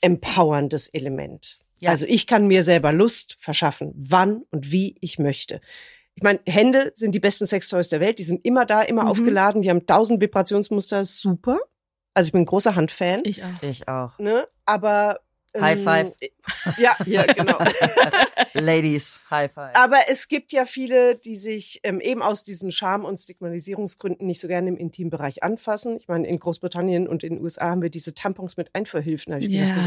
[0.00, 1.58] empowerndes Element.
[1.78, 1.90] Ja.
[1.90, 5.60] Also ich kann mir selber Lust verschaffen, wann und wie ich möchte.
[6.16, 8.18] Ich meine, Hände sind die besten Sextoys der Welt.
[8.18, 9.08] Die sind immer da, immer Mhm.
[9.10, 9.62] aufgeladen.
[9.62, 11.04] Die haben tausend Vibrationsmuster.
[11.04, 11.58] Super.
[12.14, 13.20] Also ich bin ein großer Handfan.
[13.24, 13.62] Ich auch.
[13.62, 14.18] Ich auch.
[14.18, 14.48] Ne?
[14.64, 15.20] Aber
[15.60, 16.12] High five.
[16.78, 17.58] Ja, ja, genau.
[18.54, 19.70] Ladies, High Five.
[19.74, 24.40] Aber es gibt ja viele, die sich ähm, eben aus diesen Scham- und Stigmatisierungsgründen nicht
[24.40, 25.96] so gerne im Intimbereich anfassen.
[25.98, 28.70] Ich meine, in Großbritannien und in den USA haben wir diese Tampons mit.
[28.72, 29.66] Da hab ich Ja.
[29.66, 29.86] gedacht, ist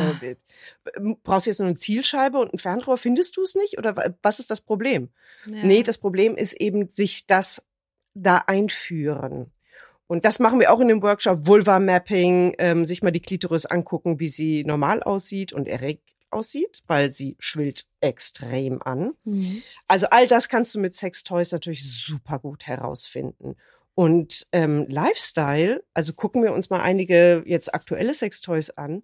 [0.95, 2.97] aber- brauchst du jetzt nur eine Zielscheibe und ein Fernrohr?
[2.97, 3.77] Findest du es nicht?
[3.77, 5.09] Oder wa- was ist das Problem?
[5.47, 5.63] Ja.
[5.63, 7.63] Nee, das Problem ist eben, sich das
[8.13, 9.51] da einführen.
[10.09, 13.67] Und das machen wir auch in dem Workshop Vulva Mapping, ähm, sich mal die Klitoris
[13.67, 19.13] angucken, wie sie normal aussieht und erregt aussieht, weil sie schwillt extrem an.
[19.23, 19.61] Mhm.
[19.87, 23.55] Also all das kannst du mit Sextoys natürlich super gut herausfinden.
[23.93, 29.03] Und ähm, Lifestyle, also gucken wir uns mal einige jetzt aktuelle Sextoys an,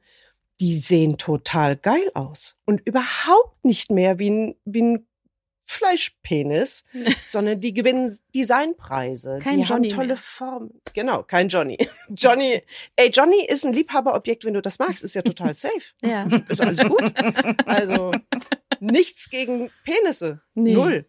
[0.60, 5.08] die sehen total geil aus und überhaupt nicht mehr wie ein, wie ein
[5.66, 6.86] Fleischpenis,
[7.28, 9.40] sondern die gewinnen Designpreise.
[9.42, 10.18] Kein die Johnny haben tolle mehr.
[10.18, 10.82] Formen.
[10.94, 11.78] Genau, kein Johnny.
[12.10, 12.62] Johnny,
[12.96, 15.82] ey, Johnny ist ein Liebhaberobjekt, wenn du das magst, ist ja total safe.
[16.02, 16.28] Ja.
[16.48, 17.12] Ist alles gut.
[17.66, 18.12] Also
[18.80, 20.42] nichts gegen Penisse.
[20.54, 20.74] Nee.
[20.74, 21.06] Null.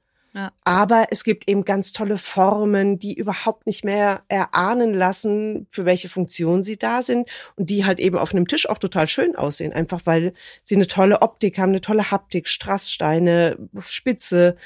[0.64, 6.11] Aber es gibt eben ganz tolle Formen, die überhaupt nicht mehr erahnen lassen, für welche
[6.11, 9.72] Funktion sie da sind und die halt eben auf einem Tisch auch total schön aussehen,
[9.72, 14.57] einfach weil sie eine tolle Optik haben, eine tolle Haptik, Strasssteine, Spitze,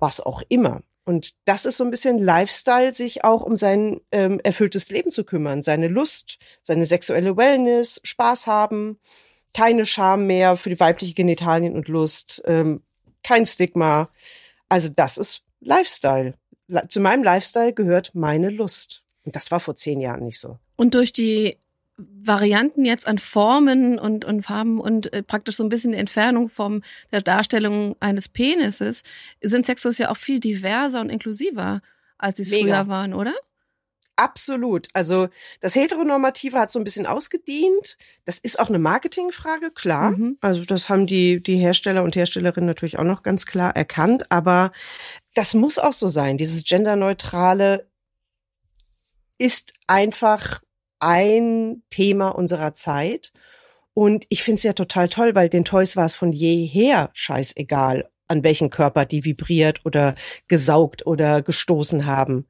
[0.00, 0.82] was auch immer.
[1.04, 5.24] Und das ist so ein bisschen Lifestyle, sich auch um sein ähm, erfülltes Leben zu
[5.24, 8.98] kümmern, seine Lust, seine sexuelle Wellness, Spaß haben,
[9.54, 12.82] keine Scham mehr für die weibliche Genitalien und Lust, ähm,
[13.22, 14.10] kein Stigma.
[14.68, 16.34] Also das ist Lifestyle.
[16.88, 19.02] Zu meinem Lifestyle gehört meine Lust.
[19.24, 20.58] Und das war vor zehn Jahren nicht so.
[20.76, 21.56] Und durch die
[21.98, 26.48] Varianten jetzt an Formen und, und Farben und äh, praktisch so ein bisschen die Entfernung
[26.48, 29.02] vom der Darstellung eines Penises
[29.42, 31.82] sind Sexos ja auch viel diverser und inklusiver,
[32.16, 33.34] als sie es früher waren, oder?
[34.18, 34.88] Absolut.
[34.94, 35.28] Also
[35.60, 37.96] das Heteronormative hat so ein bisschen ausgedient.
[38.24, 40.10] Das ist auch eine Marketingfrage, klar.
[40.10, 40.38] Mhm.
[40.40, 44.32] Also das haben die, die Hersteller und Herstellerinnen natürlich auch noch ganz klar erkannt.
[44.32, 44.72] Aber
[45.34, 46.36] das muss auch so sein.
[46.36, 47.86] Dieses genderneutrale
[49.38, 50.62] ist einfach
[50.98, 53.32] ein Thema unserer Zeit.
[53.94, 58.10] Und ich finde es ja total toll, weil den Toys war es von jeher scheißegal,
[58.26, 60.16] an welchen Körper die vibriert oder
[60.48, 62.48] gesaugt oder gestoßen haben.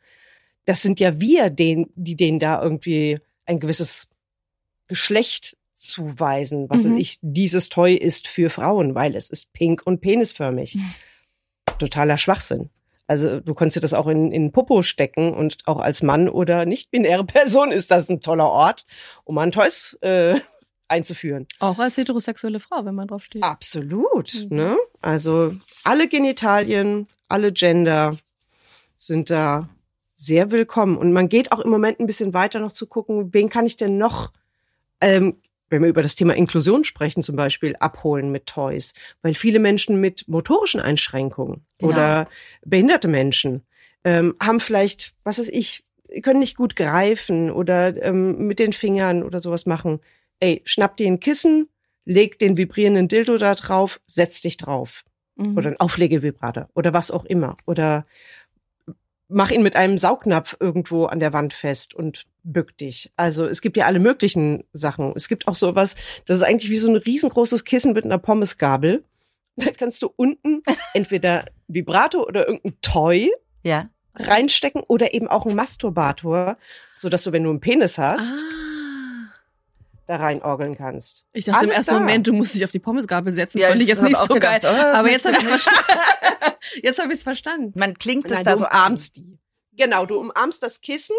[0.69, 4.11] Das sind ja wir, den, die denen da irgendwie ein gewisses
[4.87, 6.69] Geschlecht zuweisen.
[6.69, 6.99] Was Mhm.
[6.99, 10.75] ich, dieses Toy ist für Frauen, weil es ist pink und penisförmig.
[10.75, 10.95] Mhm.
[11.79, 12.69] Totaler Schwachsinn.
[13.07, 16.67] Also du konntest dir das auch in, in Popo stecken und auch als Mann oder
[16.67, 18.85] nicht-binäre Person ist das ein toller Ort,
[19.25, 20.39] um an Toys äh,
[20.89, 21.47] einzuführen.
[21.61, 23.43] Auch als heterosexuelle Frau, wenn man drauf steht.
[23.43, 24.35] Absolut.
[24.51, 24.57] Mhm.
[24.57, 24.77] Ne?
[25.01, 25.55] Also
[25.85, 28.19] alle Genitalien, alle Gender
[28.99, 29.71] sind da
[30.19, 30.99] sehr willkommen.
[30.99, 33.77] Und man geht auch im Moment ein bisschen weiter noch zu gucken, wen kann ich
[33.77, 34.33] denn noch,
[35.01, 35.37] ähm,
[35.71, 38.95] wenn wir über das Thema Inklusion sprechen, zum Beispiel abholen mit Toys.
[39.23, 41.93] Weil viele Menschen mit motorischen Einschränkungen Genau.
[41.93, 42.29] oder
[42.65, 43.63] behinderte Menschen
[44.05, 45.85] ähm, haben vielleicht, was weiß ich,
[46.23, 50.01] können nicht gut greifen oder ähm, mit den Fingern oder sowas machen.
[50.41, 51.69] Ey, schnapp dir ein Kissen,
[52.05, 55.05] leg den vibrierenden Dildo da drauf, setz dich drauf.
[55.37, 55.57] Mhm.
[55.57, 57.57] Oder ein Auflegevibrator oder was auch immer.
[57.67, 58.05] Oder
[59.29, 63.13] mach ihn mit einem Saugnapf irgendwo an der Wand fest und bück dich.
[63.17, 65.13] Also es gibt ja alle möglichen Sachen.
[65.15, 69.05] Es gibt auch sowas, das ist eigentlich wie so ein riesengroßes Kissen mit einer Pommesgabel.
[69.61, 70.63] Da kannst du unten
[70.95, 73.33] entweder Vibrator oder irgendein Toy
[73.65, 73.91] Ja.
[74.15, 76.57] reinstecken oder eben auch ein Masturbator,
[76.93, 78.68] so dass du, wenn du einen Penis hast, ah.
[80.09, 81.27] Da reinorgeln kannst.
[81.33, 82.01] Ich dachte im Alles ersten da.
[82.01, 83.59] Moment, du musst dich auf die Pommesgabel setzen.
[83.59, 84.75] Ja, Fand ich jetzt nicht auch so gedacht, geil.
[84.75, 86.55] oh, Aber jetzt habe ich möchtest verstanden.
[86.83, 87.73] Jetzt habe ich es verstanden.
[87.79, 89.39] Man klingt es da du so umarmst die.
[89.73, 91.17] Genau, du umarmst das Kissen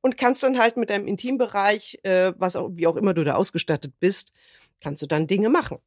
[0.00, 3.34] und kannst dann halt mit deinem Intimbereich, äh, was auch, wie auch immer du da
[3.34, 4.32] ausgestattet bist,
[4.80, 5.78] kannst du dann Dinge machen.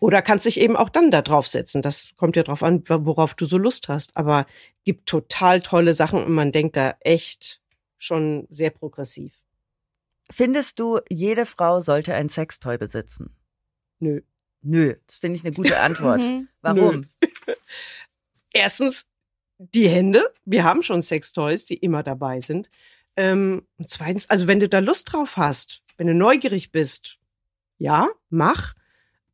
[0.00, 1.82] Oder kannst dich eben auch dann da draufsetzen.
[1.82, 4.16] Das kommt ja drauf an, worauf du so Lust hast.
[4.16, 4.46] Aber
[4.84, 7.60] gibt total tolle Sachen und man denkt da echt
[7.98, 9.32] schon sehr progressiv.
[10.32, 13.36] Findest du, jede Frau sollte ein Sextoy besitzen?
[13.98, 14.22] Nö.
[14.62, 16.20] Nö, das finde ich eine gute Antwort.
[16.20, 16.48] Mhm.
[16.62, 17.06] Warum?
[18.52, 19.08] Erstens,
[19.58, 20.32] die Hände.
[20.44, 22.70] Wir haben schon Sextoys, die immer dabei sind.
[23.16, 27.18] Ähm, und zweitens, also wenn du da Lust drauf hast, wenn du neugierig bist,
[27.78, 28.74] ja, mach.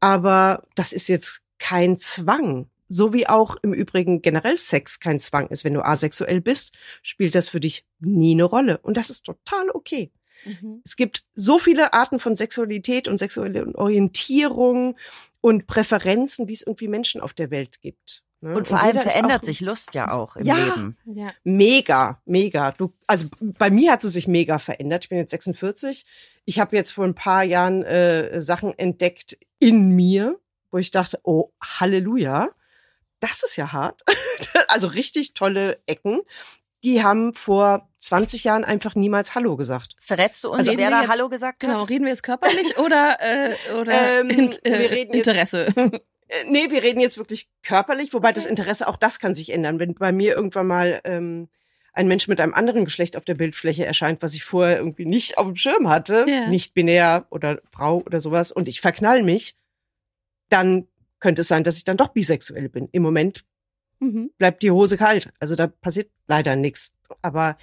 [0.00, 2.68] Aber das ist jetzt kein Zwang.
[2.88, 5.62] So wie auch im Übrigen generell Sex kein Zwang ist.
[5.62, 8.78] Wenn du asexuell bist, spielt das für dich nie eine Rolle.
[8.78, 10.10] Und das ist total okay.
[10.44, 10.82] Mhm.
[10.84, 14.96] Es gibt so viele Arten von Sexualität und sexuelle Orientierung
[15.40, 18.22] und Präferenzen, wie es irgendwie Menschen auf der Welt gibt.
[18.40, 18.54] ne?
[18.56, 20.56] Und vor allem jeder ist verändert auch sich Lust ja auch im Ja.
[20.56, 20.96] Leben.
[21.06, 21.32] Ja.
[21.44, 22.72] Mega, mega.
[22.72, 25.04] Du, also bei mir hat sie sich mega verändert.
[25.04, 26.04] Ich bin jetzt 46.
[26.44, 30.38] Ich habe jetzt vor ein paar Jahren äh, Sachen entdeckt in mir,
[30.70, 32.50] wo ich dachte, oh Halleluja,
[33.20, 34.02] das ist ja hart.
[34.68, 36.20] also richtig tolle Ecken.
[36.84, 39.96] Die haben vor 20 Jahren einfach niemals Hallo gesagt.
[40.00, 41.90] Verrätst du uns, Also wer da jetzt- Hallo gesagt Genau, hat?
[41.90, 45.68] reden wir jetzt körperlich oder, äh, oder Ähm, int, äh, wir reden jetzt- Interesse?
[46.30, 49.78] Äh, nee, wir reden jetzt wirklich körperlich, wobei das Interesse auch das kann sich ändern.
[49.78, 51.48] Wenn bei mir irgendwann mal ähm,
[51.94, 55.38] ein Mensch mit einem anderen Geschlecht auf der Bildfläche erscheint, was ich vorher irgendwie nicht
[55.38, 56.46] auf dem Schirm hatte, Ja.
[56.48, 59.56] nicht binär oder Frau oder sowas, und ich verknall mich,
[60.50, 60.86] dann
[61.18, 62.90] könnte es sein, dass ich dann doch bisexuell bin.
[62.92, 63.46] Im Moment
[64.00, 64.30] mhm.
[64.38, 65.30] bleibt die Hose kalt.
[65.40, 66.94] Also da passiert leider nichts.
[67.22, 67.56] Aber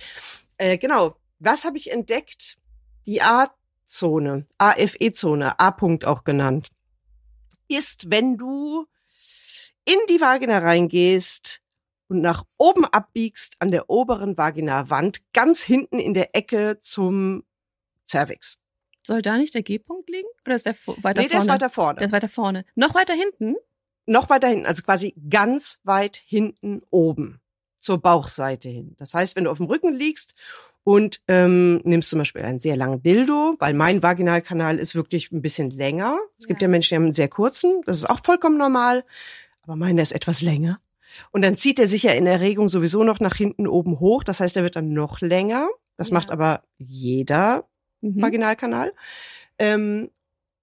[0.57, 2.57] äh, genau, was habe ich entdeckt?
[3.05, 6.71] Die A-Zone, AFE-Zone, A-Punkt auch genannt,
[7.67, 8.86] ist, wenn du
[9.86, 11.61] in die Vagina reingehst
[12.07, 17.43] und nach oben abbiegst an der oberen Vaginawand, ganz hinten in der Ecke zum
[18.05, 18.59] Cervix.
[19.03, 20.27] Soll da nicht der G-Punkt liegen?
[20.45, 21.43] Oder ist der weiter nee, der vorne?
[21.43, 21.99] ist weiter vorne.
[21.99, 22.65] Der ist weiter vorne.
[22.73, 23.55] Noch weiter hinten?
[24.05, 27.39] Noch weiter hinten, also quasi ganz weit hinten oben
[27.79, 28.95] zur Bauchseite hin.
[28.97, 30.35] Das heißt, wenn du auf dem Rücken liegst
[30.83, 35.41] und ähm, nimmst zum Beispiel einen sehr langen Dildo, weil mein Vaginalkanal ist wirklich ein
[35.41, 36.17] bisschen länger.
[36.39, 39.03] Es gibt ja Menschen, die haben einen sehr kurzen, das ist auch vollkommen normal,
[39.63, 40.79] aber meiner ist etwas länger.
[41.31, 44.23] Und dann zieht er sich ja in Erregung sowieso noch nach hinten oben hoch.
[44.23, 45.67] Das heißt, er wird dann noch länger.
[45.97, 46.15] Das Ja.
[46.15, 47.67] macht aber jeder
[48.01, 48.21] Mhm.
[48.21, 48.93] Vaginalkanal.
[49.57, 50.11] Ähm,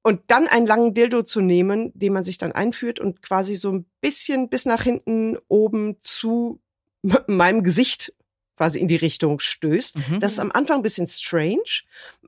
[0.02, 3.70] und dann einen langen Dildo zu nehmen, den man sich dann einführt und quasi so
[3.72, 6.60] ein bisschen bis nach hinten oben zu
[7.26, 8.12] meinem Gesicht
[8.56, 9.98] quasi in die Richtung stößt.
[9.98, 10.20] Mhm.
[10.20, 11.82] Das ist am Anfang ein bisschen strange.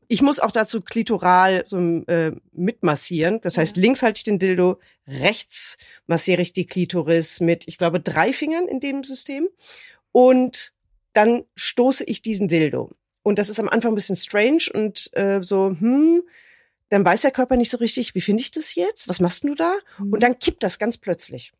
[0.09, 3.41] Ich muss auch dazu klitoral so äh, mitmassieren.
[3.41, 8.01] Das heißt, links halte ich den Dildo, rechts massiere ich die Klitoris mit, ich glaube,
[8.01, 9.49] drei Fingern in dem System.
[10.12, 10.72] Und
[11.12, 12.91] dann stoße ich diesen Dildo.
[13.22, 16.22] Und das ist am Anfang ein bisschen strange und äh, so, hm,
[16.95, 19.09] dann weiß der Körper nicht so richtig, wie finde ich das jetzt?
[19.09, 19.74] Was machst du da?
[19.99, 20.12] Mhm.
[20.12, 21.53] Und dann kippt das ganz plötzlich.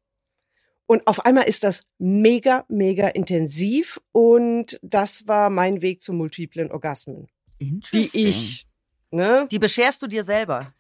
[0.87, 4.01] Und auf einmal ist das mega, mega intensiv.
[4.13, 7.27] Und das war mein Weg zu multiplen Orgasmen,
[7.61, 8.67] die ich,
[9.11, 10.73] ne, Die bescherst du dir selber.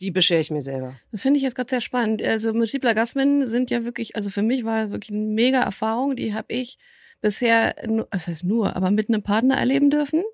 [0.00, 0.94] die beschere ich mir selber.
[1.12, 2.22] Das finde ich jetzt gerade sehr spannend.
[2.22, 6.16] Also Multiple Orgasmen sind ja wirklich, also für mich war das wirklich eine mega Erfahrung.
[6.16, 6.76] Die habe ich
[7.20, 7.74] bisher,
[8.10, 10.24] das heißt nur, aber mit einem Partner erleben dürfen.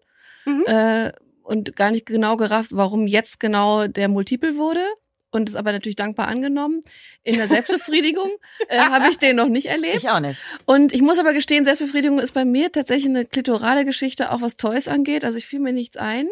[0.46, 0.64] Mhm.
[0.66, 1.12] Äh,
[1.48, 4.84] und gar nicht genau gerafft, warum jetzt genau der Multiple wurde.
[5.30, 6.82] Und es aber natürlich dankbar angenommen.
[7.22, 8.30] In der Selbstbefriedigung
[8.68, 9.96] äh, habe ich den noch nicht erlebt.
[9.96, 10.40] Ich auch nicht.
[10.66, 14.58] Und ich muss aber gestehen, Selbstbefriedigung ist bei mir tatsächlich eine klitorale Geschichte, auch was
[14.58, 15.24] Toys angeht.
[15.24, 16.28] Also ich fühle mir nichts ein.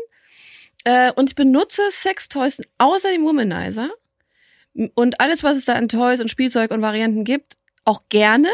[0.84, 3.90] Äh, und ich benutze Sextoys außer dem Womanizer.
[4.94, 7.54] Und alles, was es da an Toys und Spielzeug und Varianten gibt,
[7.84, 8.48] auch gerne.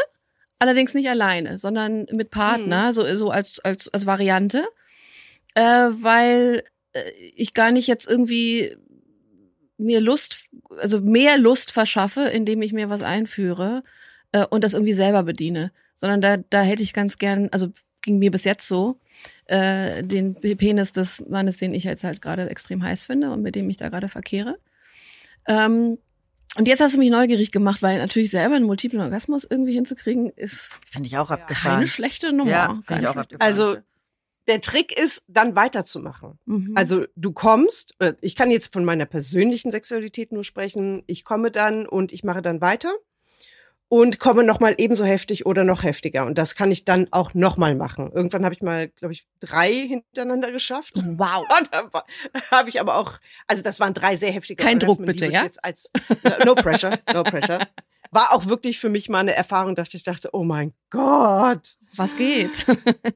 [0.60, 4.68] Allerdings nicht alleine, sondern mit Partner, so, so als, als, als Variante.
[5.54, 8.76] Äh, weil äh, ich gar nicht jetzt irgendwie
[9.78, 10.44] mir Lust,
[10.78, 13.82] also mehr Lust verschaffe, indem ich mir was einführe
[14.32, 15.72] äh, und das irgendwie selber bediene.
[15.94, 17.68] Sondern da, da hätte ich ganz gern, also
[18.00, 18.98] ging mir bis jetzt so,
[19.46, 23.54] äh, den Penis des Mannes, den ich jetzt halt gerade extrem heiß finde und mit
[23.54, 24.58] dem ich da gerade verkehre.
[25.46, 25.98] Ähm,
[26.56, 30.30] und jetzt hast du mich neugierig gemacht, weil natürlich selber einen multiplen Orgasmus irgendwie hinzukriegen,
[30.36, 31.76] ist Finde ich auch abgefahren.
[31.76, 32.50] keine schlechte Nummer.
[32.50, 33.48] Ja, finde keine ich auch abgefahren.
[33.48, 33.76] Also
[34.48, 36.38] der Trick ist, dann weiterzumachen.
[36.46, 36.72] Mhm.
[36.74, 41.50] Also du kommst, äh, ich kann jetzt von meiner persönlichen Sexualität nur sprechen, ich komme
[41.50, 42.92] dann und ich mache dann weiter
[43.92, 47.34] und komme noch mal ebenso heftig oder noch heftiger und das kann ich dann auch
[47.34, 48.10] noch mal machen.
[48.10, 50.94] Irgendwann habe ich mal, glaube ich, drei hintereinander geschafft.
[50.96, 51.44] wow.
[52.50, 53.12] Habe ich aber auch,
[53.46, 55.44] also das waren drei sehr heftige Kein Druck bitte, ja?
[55.44, 55.90] Jetzt als,
[56.44, 57.68] no pressure, no pressure.
[58.10, 61.76] War auch wirklich für mich mal eine Erfahrung, dachte ich dachte, oh mein Gott.
[61.94, 62.66] Was geht?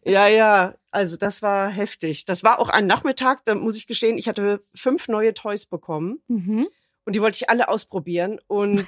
[0.05, 2.25] Ja, ja, also das war heftig.
[2.25, 6.23] Das war auch ein Nachmittag, da muss ich gestehen, ich hatte fünf neue Toys bekommen
[6.27, 6.69] mhm.
[7.05, 8.87] und die wollte ich alle ausprobieren und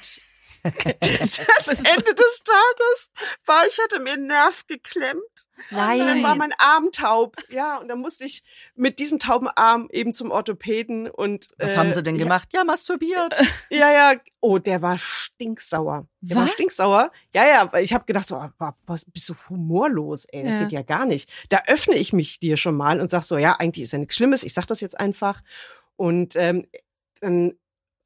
[0.62, 3.10] das Ende des Tages
[3.46, 5.22] war, ich hatte mir einen Nerv geklemmt.
[5.70, 6.22] Und dann Nein.
[6.22, 7.34] war mein Arm taub.
[7.48, 8.44] Ja, und dann musste ich
[8.76, 12.48] mit diesem tauben Arm eben zum Orthopäden und Was äh, haben sie denn ja, gemacht?
[12.52, 13.34] Ja, masturbiert.
[13.70, 14.20] Ja, ja.
[14.40, 16.06] Oh, der war stinksauer.
[16.20, 16.52] Der war Was?
[16.52, 17.10] stinksauer.
[17.34, 20.52] Ja, ja, weil ich habe gedacht, so, ah, wa- was bist du humorlos, ey, das
[20.52, 20.58] Ja.
[20.62, 21.28] geht ja gar nicht.
[21.48, 24.14] Da öffne ich mich dir schon mal und sag so, ja, eigentlich ist ja nichts
[24.14, 25.42] Schlimmes, ich sag das jetzt einfach.
[25.96, 26.68] Und ähm,
[27.20, 27.58] dann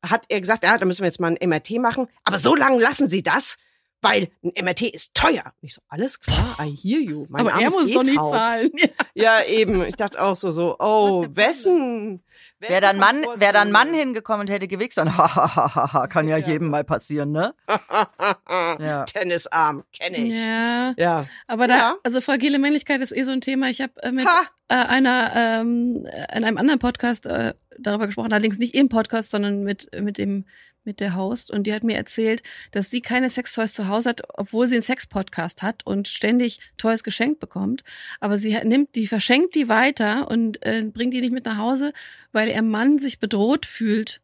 [0.05, 2.09] hat er gesagt, ja, da müssen wir jetzt mal ein MRT machen.
[2.24, 3.57] Aber so lange lassen Sie das,
[4.00, 5.44] weil ein MRT ist teuer.
[5.44, 7.24] Und ich so, alles klar, I hear you.
[7.30, 8.70] Mein Aber Arm er ist muss eh doch nicht zahlen.
[9.14, 9.82] Ja, eben.
[9.84, 12.22] Ich dachte auch so, so, oh, wessen?
[12.59, 15.09] Wäre dann Mann, wäre dann Mann hingekommen und hätte gewichst, dann
[16.09, 17.55] kann ja Ja, jedem mal passieren, ne?
[18.48, 19.05] Ja.
[19.05, 20.34] Tennisarm, kenne ich.
[20.36, 21.24] Ja, Ja.
[21.48, 21.94] aber da, Ja.
[22.05, 23.68] also fragile Männlichkeit ist eh so ein Thema.
[23.68, 24.42] Ich habe äh, mit Ha!
[24.68, 29.31] äh, einer ähm, äh, in einem anderen Podcast äh, darüber gesprochen, allerdings nicht im Podcast,
[29.31, 30.45] sondern mit mit dem
[30.85, 34.23] mit der Host und die hat mir erzählt, dass sie keine Sextoys zu Hause hat,
[34.35, 37.85] obwohl sie einen Sex-Podcast hat und ständig Toys geschenkt bekommt.
[38.20, 41.93] Aber sie nimmt die, verschenkt die weiter und äh, bringt die nicht mit nach Hause,
[42.33, 44.20] weil ihr Mann sich bedroht fühlt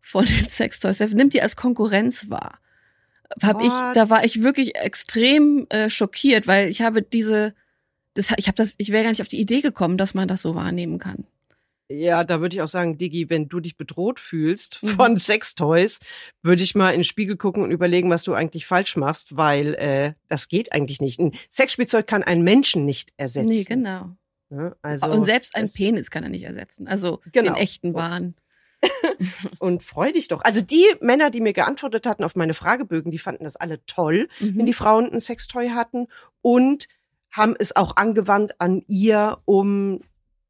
[0.00, 1.00] von den Sextoys.
[1.00, 2.58] Er nimmt die als Konkurrenz wahr.
[3.42, 7.54] Hab ich, da war ich wirklich extrem äh, schockiert, weil ich habe diese,
[8.14, 10.40] das, ich habe das, ich wäre gar nicht auf die Idee gekommen, dass man das
[10.40, 11.26] so wahrnehmen kann.
[11.90, 14.88] Ja, da würde ich auch sagen, Digi, wenn du dich bedroht fühlst Mhm.
[14.88, 16.00] von Sextoys,
[16.42, 19.74] würde ich mal in den Spiegel gucken und überlegen, was du eigentlich falsch machst, weil
[19.74, 21.18] äh, das geht eigentlich nicht.
[21.18, 23.48] Ein Sexspielzeug kann einen Menschen nicht ersetzen.
[23.48, 24.10] Nee, genau.
[24.50, 24.76] Ne?
[24.82, 26.88] Also, und selbst ein Penis kann er nicht ersetzen.
[26.88, 27.52] Also Genau.
[27.52, 28.34] den echten wahren.
[29.58, 30.42] Und freu dich doch.
[30.42, 34.28] Also die Männer, die mir geantwortet hatten auf meine Fragebögen, die fanden das alle toll,
[34.38, 34.66] wenn Mhm.
[34.66, 36.06] die Frauen ein Sextoy hatten
[36.42, 36.86] und
[37.30, 40.00] haben es auch angewandt an ihr, um,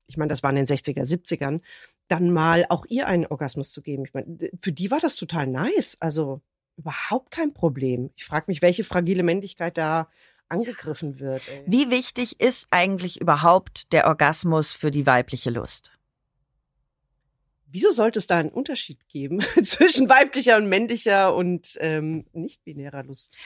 [0.08, 1.60] ich meine, das war in den 60er, 70ern,
[2.08, 4.04] dann mal auch ihr einen Orgasmus zu geben.
[4.06, 5.98] Ich meine, für die war das total nice.
[6.00, 6.40] Also
[6.76, 8.10] überhaupt kein Problem.
[8.16, 10.08] Ich frage mich, welche fragile Männlichkeit da
[10.48, 11.46] angegriffen wird.
[11.48, 11.62] Ey.
[11.66, 15.92] Wie wichtig ist eigentlich überhaupt der Orgasmus für die weibliche Lust?
[17.66, 23.36] Wieso sollte es da einen Unterschied geben zwischen weiblicher und männlicher und ähm, nicht-binärer Lust?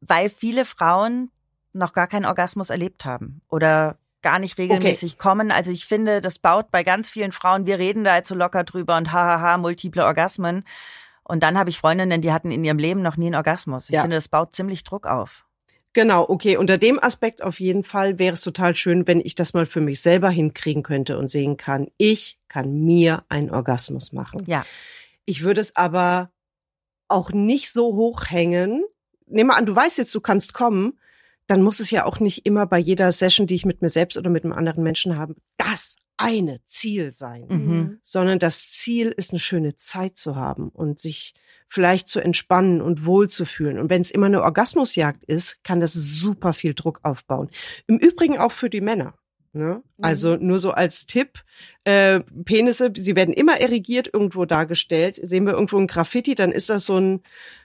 [0.00, 1.30] Weil viele Frauen
[1.72, 5.18] noch gar keinen Orgasmus erlebt haben oder gar nicht regelmäßig okay.
[5.18, 5.50] kommen.
[5.50, 8.64] Also ich finde, das baut bei ganz vielen Frauen, wir reden da jetzt so locker
[8.64, 10.64] drüber und hahaha, multiple Orgasmen.
[11.24, 13.88] Und dann habe ich Freundinnen, die hatten in ihrem Leben noch nie einen Orgasmus.
[13.88, 14.02] Ich ja.
[14.02, 15.46] finde, das baut ziemlich Druck auf.
[15.94, 16.56] Genau, okay.
[16.56, 19.80] Unter dem Aspekt auf jeden Fall wäre es total schön, wenn ich das mal für
[19.80, 24.42] mich selber hinkriegen könnte und sehen kann, ich kann mir einen Orgasmus machen.
[24.46, 24.64] Ja.
[25.26, 26.30] Ich würde es aber
[27.08, 28.84] auch nicht so hoch hängen.
[29.26, 30.98] Nehmen wir an, du weißt jetzt, du kannst kommen,
[31.52, 34.16] dann muss es ja auch nicht immer bei jeder Session, die ich mit mir selbst
[34.16, 37.98] oder mit einem anderen Menschen habe, das eine Ziel sein, mhm.
[38.00, 41.34] sondern das Ziel ist, eine schöne Zeit zu haben und sich
[41.68, 43.78] vielleicht zu entspannen und wohlzufühlen.
[43.78, 47.50] Und wenn es immer eine Orgasmusjagd ist, kann das super viel Druck aufbauen.
[47.86, 49.12] Im Übrigen auch für die Männer.
[49.52, 49.82] Ne?
[49.98, 50.04] Mhm.
[50.04, 51.40] Also nur so als Tipp,
[51.84, 55.20] äh, Penisse, sie werden immer erigiert irgendwo dargestellt.
[55.22, 57.20] Sehen wir irgendwo ein Graffiti, dann ist das so ein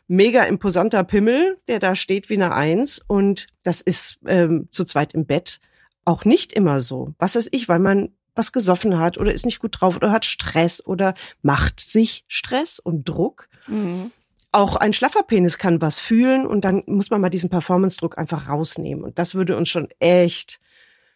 [0.08, 3.02] mega imposanter Pimmel, der da steht wie eine Eins.
[3.06, 5.60] Und das ist ähm, zu zweit im Bett
[6.06, 7.14] auch nicht immer so.
[7.20, 10.24] Was weiß ich, weil man was gesoffen hat oder ist nicht gut drauf oder hat
[10.24, 13.50] Stress oder macht sich Stress und Druck.
[13.68, 14.12] Mhm.
[14.52, 18.48] Auch ein schlaffer Penis kann was fühlen und dann muss man mal diesen Performance-Druck einfach
[18.48, 19.04] rausnehmen.
[19.04, 20.60] Und das würde uns schon echt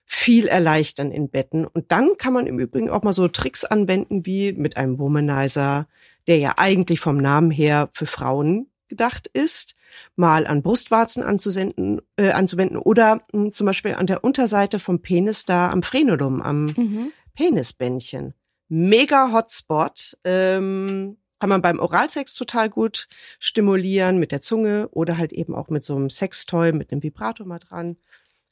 [0.03, 1.65] viel erleichtern in Betten.
[1.65, 5.87] Und dann kann man im Übrigen auch mal so Tricks anwenden wie mit einem Womanizer,
[6.27, 9.75] der ja eigentlich vom Namen her für Frauen gedacht ist,
[10.17, 15.01] mal an Brustwarzen anzusenden, äh, anzuwenden oder mh, hm, zum Beispiel an der Unterseite vom
[15.01, 17.13] Penis da am Frenulum, am mhm.
[17.33, 18.33] Penisbändchen.
[18.67, 20.17] Mega Hotspot.
[20.25, 23.07] Ähm, kann man beim Oralsex total gut
[23.39, 27.47] stimulieren mit der Zunge oder halt eben auch mit so einem Sextoy, mit einem Vibrator
[27.47, 27.97] mal dran.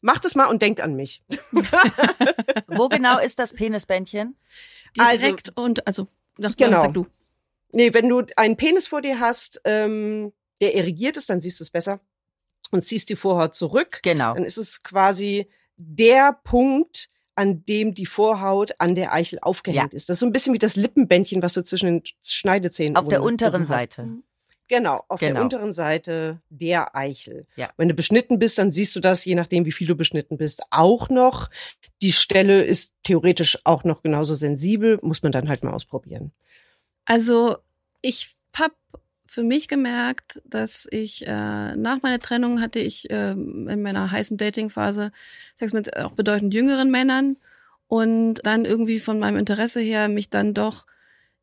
[0.02, 1.22] Macht es mal und denkt an mich.
[2.68, 4.36] Wo genau ist das Penisbändchen?
[4.98, 6.88] Direkt also, und also sag, genau.
[6.88, 7.06] du.
[7.72, 11.64] Nee, wenn du einen Penis vor dir hast, ähm, der erigiert ist, dann siehst du
[11.64, 12.00] es besser
[12.72, 14.00] und ziehst die Vorhaut zurück.
[14.04, 14.34] Genau.
[14.34, 15.48] Dann ist es quasi
[15.78, 19.96] der Punkt, an dem die Vorhaut an der Eichel aufgehängt ja.
[19.96, 20.10] ist.
[20.10, 23.24] Das ist so ein bisschen wie das Lippenbändchen, was du zwischen den Schneidezähnen Auf der
[23.24, 24.04] unteren Seite.
[24.04, 24.24] Mhm.
[24.68, 25.34] Genau, auf genau.
[25.34, 27.48] der unteren Seite der Eichel.
[27.56, 27.72] Ja.
[27.76, 30.62] Wenn du beschnitten bist, dann siehst du das, je nachdem, wie viel du beschnitten bist,
[30.70, 31.50] auch noch.
[32.04, 36.34] Die Stelle ist theoretisch auch noch genauso sensibel, muss man dann halt mal ausprobieren.
[37.10, 37.58] Also
[38.02, 38.76] ich habe
[39.26, 44.38] für mich gemerkt, dass ich äh, nach meiner Trennung hatte ich äh, in meiner heißen
[44.38, 45.12] Dating-Phase
[45.56, 47.38] Sex mit auch bedeutend jüngeren Männern
[47.88, 50.86] und dann irgendwie von meinem Interesse her mich dann doch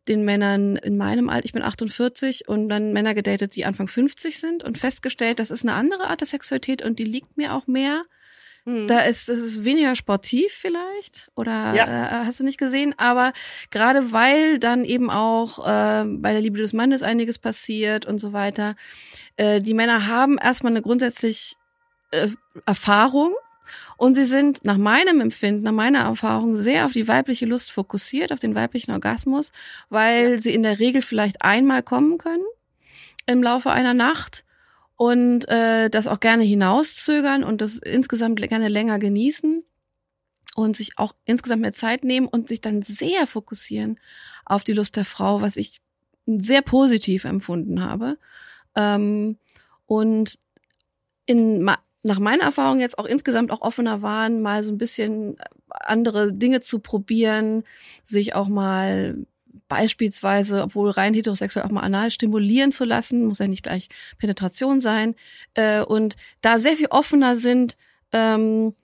[0.06, 4.38] den Männern in meinem Alter, ich bin 48 und dann Männer gedatet, die Anfang 50
[4.38, 7.66] sind und festgestellt, das ist eine andere Art der Sexualität und die liegt mir auch
[7.66, 8.04] mehr.
[8.66, 8.88] Mhm.
[8.88, 11.84] Da ist es ist weniger sportiv vielleicht oder ja.
[11.84, 13.32] äh, hast du nicht gesehen, aber
[13.70, 18.32] gerade weil dann eben auch äh, bei der Liebe des Mannes einiges passiert und so
[18.32, 18.74] weiter,
[19.36, 21.54] äh, die Männer haben erstmal eine grundsätzlich
[22.10, 22.28] äh,
[22.66, 23.34] Erfahrung
[23.96, 28.32] und sie sind nach meinem Empfinden, nach meiner Erfahrung sehr auf die weibliche Lust fokussiert,
[28.32, 29.52] auf den weiblichen Orgasmus,
[29.90, 30.38] weil ja.
[30.40, 32.44] sie in der Regel vielleicht einmal kommen können
[33.26, 34.44] im Laufe einer Nacht
[34.96, 39.62] und äh, das auch gerne hinauszögern und das insgesamt gerne länger genießen
[40.56, 44.00] und sich auch insgesamt mehr Zeit nehmen und sich dann sehr fokussieren
[44.44, 45.80] auf die Lust der Frau, was ich
[46.26, 48.18] sehr positiv empfunden habe.
[48.74, 49.38] Ähm,
[49.86, 50.38] und
[51.26, 51.62] in,
[52.02, 55.36] nach meiner Erfahrung jetzt auch insgesamt auch offener waren, mal so ein bisschen
[55.68, 57.64] andere Dinge zu probieren,
[58.02, 59.26] sich auch mal
[59.68, 63.88] beispielsweise, obwohl rein heterosexuell auch mal anal stimulieren zu lassen, muss ja nicht gleich
[64.18, 65.14] Penetration sein,
[65.54, 67.76] äh, und da sehr viel offener sind,
[68.12, 68.74] ähm,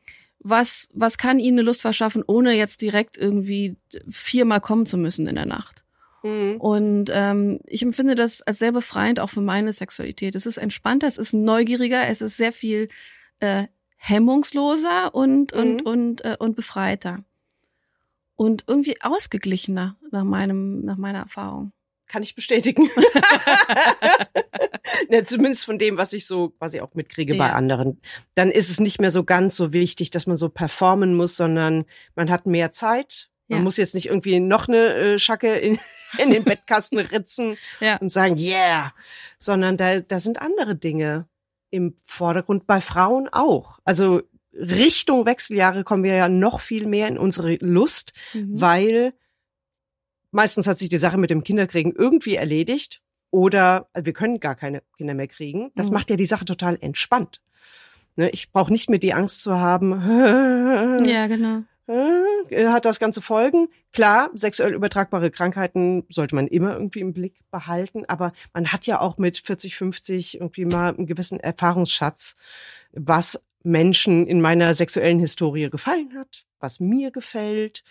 [0.41, 3.77] was, was kann ihnen eine Lust verschaffen, ohne jetzt direkt irgendwie
[4.09, 5.85] viermal kommen zu müssen in der Nacht.
[6.23, 6.57] Mhm.
[6.57, 10.35] Und ähm, ich empfinde das als sehr befreiend auch für meine Sexualität.
[10.35, 12.89] Es ist entspannter, es ist neugieriger, es ist sehr viel
[13.41, 13.67] äh,
[13.97, 15.61] hemmungsloser und, mhm.
[15.61, 17.25] und, und, äh, und befreiter
[18.37, 21.73] und irgendwie ausgeglichener nach meinem, nach meiner Erfahrung.
[22.07, 22.91] Kann ich bestätigen.
[25.09, 27.39] ja, zumindest von dem, was ich so quasi auch mitkriege ja.
[27.39, 28.01] bei anderen.
[28.35, 31.87] Dann ist es nicht mehr so ganz so wichtig, dass man so performen muss, sondern
[32.15, 33.31] man hat mehr Zeit.
[33.49, 33.65] Man ja.
[33.65, 35.79] muss jetzt nicht irgendwie noch eine äh, Schacke in,
[36.19, 37.57] in den Bettkasten ritzen
[38.01, 38.93] und sagen, yeah,
[39.39, 41.29] sondern da, da sind andere Dinge
[41.71, 43.79] im Vordergrund, bei Frauen auch.
[43.85, 44.23] Also
[44.55, 48.61] Richtung Wechseljahre kommen wir ja noch viel mehr in unsere Lust, mhm.
[48.61, 49.15] weil
[50.31, 53.01] meistens hat sich die Sache mit dem Kinderkriegen irgendwie erledigt.
[53.35, 55.71] oder also wir können gar keine Kinder mehr kriegen.
[55.75, 55.95] Das Mhm.
[55.95, 57.41] macht ja die Sache total entspannt.
[58.15, 59.93] Ne, ich brauche nicht mehr die Angst zu haben,
[61.07, 61.63] Ja, genau.
[61.87, 63.69] äh, hat das Ganze Folgen?
[63.95, 69.01] Klar, sexuell übertragbare Krankheiten sollte man immer irgendwie im Blick behalten, aber man hat ja
[69.01, 72.37] auch mit 40, 50 irgendwie mal einen gewissen Erfahrungsschatz,
[72.93, 77.85] was Menschen in meiner sexuellen Historie gefallen hat, was mir gefällt.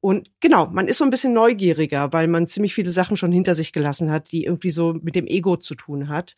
[0.00, 3.54] Und genau, man ist so ein bisschen neugieriger, weil man ziemlich viele Sachen schon hinter
[3.54, 6.36] sich gelassen hat, die irgendwie so mit dem Ego zu tun hat.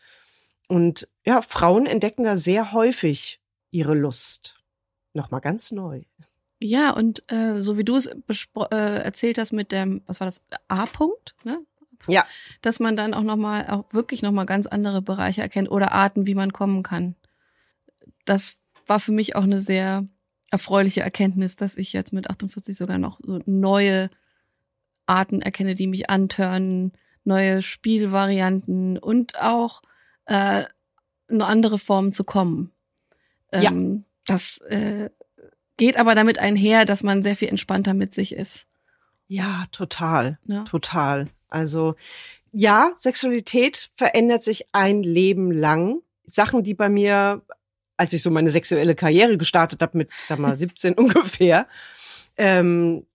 [0.68, 4.60] Und ja, Frauen entdecken da sehr häufig ihre Lust.
[5.14, 6.02] Nochmal ganz neu.
[6.60, 10.42] Ja, und äh, so wie du es äh, erzählt hast mit dem, was war das,
[10.68, 11.60] A-Punkt, ne?
[12.06, 12.26] Ja.
[12.62, 16.34] Dass man dann auch nochmal, auch wirklich nochmal ganz andere Bereiche erkennt oder Arten, wie
[16.34, 17.16] man kommen kann.
[18.24, 18.57] Das
[18.88, 20.06] war für mich auch eine sehr
[20.50, 24.10] erfreuliche Erkenntnis, dass ich jetzt mit 48 sogar noch so neue
[25.06, 26.92] Arten erkenne, die mich antören,
[27.24, 29.82] neue Spielvarianten und auch
[30.26, 30.64] äh,
[31.28, 32.72] eine andere Formen zu kommen.
[33.52, 33.70] Ja.
[33.70, 35.10] Ähm, das äh,
[35.76, 38.66] geht aber damit einher, dass man sehr viel entspannter mit sich ist.
[39.26, 40.38] Ja, total.
[40.44, 40.64] Ne?
[40.64, 41.28] Total.
[41.48, 41.94] Also
[42.52, 46.00] ja, Sexualität verändert sich ein Leben lang.
[46.24, 47.42] Sachen, die bei mir,
[47.98, 51.66] als ich so meine sexuelle Karriere gestartet habe, mit, ich sag mal, 17 ungefähr,
[52.36, 53.06] ähm,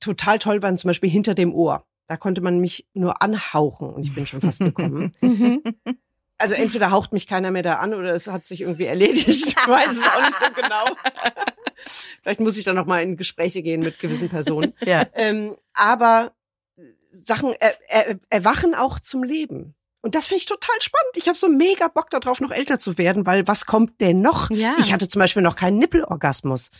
[0.00, 1.86] total toll waren, zum Beispiel hinter dem Ohr.
[2.08, 5.14] Da konnte man mich nur anhauchen und ich bin schon fast gekommen.
[6.36, 9.28] Also entweder haucht mich keiner mehr da an oder es hat sich irgendwie erledigt.
[9.28, 10.84] Ich weiß es auch nicht so genau.
[12.22, 14.74] Vielleicht muss ich dann noch mal in Gespräche gehen mit gewissen Personen.
[14.84, 15.06] Ja.
[15.14, 16.32] Ähm, aber
[17.12, 19.74] Sachen er, er, erwachen auch zum Leben.
[20.04, 21.16] Und das finde ich total spannend.
[21.16, 24.50] Ich habe so mega Bock darauf, noch älter zu werden, weil was kommt denn noch?
[24.50, 24.76] Ja.
[24.78, 26.70] Ich hatte zum Beispiel noch keinen Nippelorgasmus.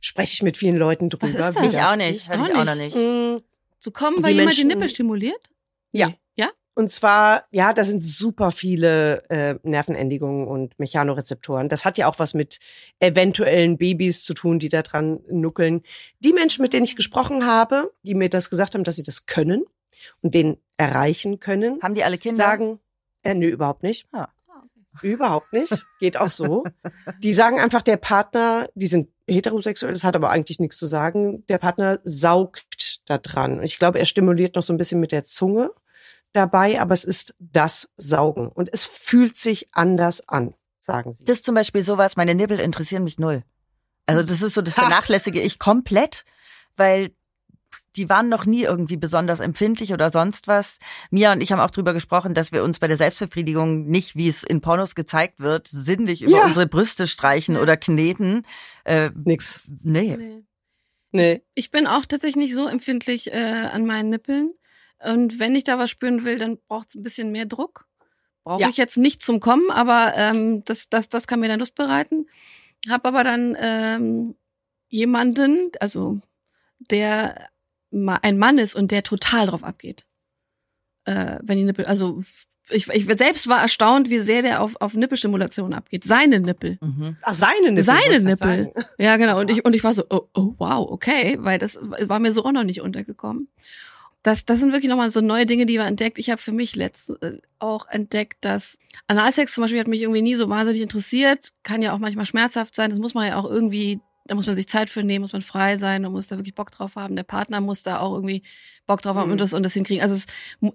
[0.00, 1.28] Spreche ich mit vielen Leuten drüber.
[1.28, 1.54] ist das?
[1.64, 2.28] Ich auch nicht.
[2.28, 2.96] Hatte ich auch noch nicht.
[2.96, 3.36] Mm,
[3.78, 5.40] Zu kommen, Die weil jemand die Menschen- Nippel stimuliert?
[5.92, 6.08] Ja.
[6.08, 6.18] Nee.
[6.34, 6.50] Ja?
[6.74, 11.68] Und zwar, ja, da sind super viele äh, Nervenendigungen und Mechanorezeptoren.
[11.68, 12.58] Das hat ja auch was mit
[12.98, 15.82] eventuellen Babys zu tun, die da dran nuckeln.
[16.18, 19.26] Die Menschen, mit denen ich gesprochen habe, die mir das gesagt haben, dass sie das
[19.26, 19.64] können
[20.20, 22.42] und den erreichen können, Haben die alle Kinder?
[22.42, 22.80] sagen,
[23.22, 24.06] äh, nö, überhaupt nicht.
[24.12, 24.28] Ah.
[25.00, 25.86] Überhaupt nicht.
[26.00, 26.64] Geht auch so.
[27.20, 31.46] Die sagen einfach, der Partner, die sind heterosexuell, das hat aber eigentlich nichts zu sagen.
[31.46, 33.58] Der Partner saugt da dran.
[33.58, 35.70] Und ich glaube, er stimuliert noch so ein bisschen mit der Zunge
[36.32, 38.48] dabei, aber es ist das Saugen.
[38.48, 41.24] Und es fühlt sich anders an, sagen sie.
[41.24, 43.42] Das ist zum Beispiel sowas, meine Nippel interessieren mich null.
[44.06, 46.24] Also das ist so, das vernachlässige ich komplett,
[46.76, 47.12] weil
[47.96, 50.78] die waren noch nie irgendwie besonders empfindlich oder sonst was.
[51.10, 54.28] Mia und ich haben auch drüber gesprochen, dass wir uns bei der Selbstbefriedigung nicht, wie
[54.28, 56.44] es in Pornos gezeigt wird, sinnlich über Ja.
[56.46, 58.46] unsere Brüste streichen oder kneten.
[58.84, 59.60] Äh, Nix.
[59.82, 60.16] nee.
[60.16, 60.42] Nee.
[61.14, 61.42] Nee.
[61.54, 63.36] Ich bin auch tatsächlich nicht so empfindlich äh,
[63.70, 64.52] an meinen Nippeln.
[64.98, 67.86] Und wenn ich da was spüren will, dann braucht es ein bisschen mehr Druck.
[68.44, 68.68] Brauche Ja.
[68.70, 72.26] ich jetzt nicht zum Kommen, aber ähm, das, das, das kann mir dann Lust bereiten.
[72.88, 74.34] Hab aber dann ähm,
[74.88, 76.20] jemanden, also
[76.90, 77.48] der
[77.92, 80.06] ein Mann ist und der total drauf abgeht.
[81.04, 82.22] Äh, wenn die Nippel, also
[82.70, 86.04] ich, ich selbst war erstaunt, wie sehr der auf, auf Nippelstimulation abgeht.
[86.04, 86.78] Seine Nippel.
[86.80, 87.16] Mhm.
[87.22, 87.82] Ach, seine Nippel.
[87.82, 88.72] Seine Nippel.
[88.98, 89.40] Ja, genau.
[89.40, 92.44] Und ich, und ich war so, oh, oh wow, okay, weil das war mir so
[92.44, 93.48] auch noch nicht untergekommen.
[94.22, 96.18] Das, das sind wirklich nochmal so neue Dinge, die wir entdeckt.
[96.18, 98.78] Ich habe für mich letztens äh, auch entdeckt, dass
[99.08, 101.52] Analsex zum Beispiel hat mich irgendwie nie so wahnsinnig interessiert.
[101.64, 102.90] Kann ja auch manchmal schmerzhaft sein.
[102.90, 105.42] Das muss man ja auch irgendwie, da muss man sich Zeit für nehmen, muss man
[105.42, 107.16] frei sein, da muss da wirklich Bock drauf haben.
[107.16, 108.42] Der Partner muss da auch irgendwie
[108.86, 109.32] Bock drauf haben Mhm.
[109.32, 110.02] und das und das hinkriegen.
[110.02, 110.26] Also es,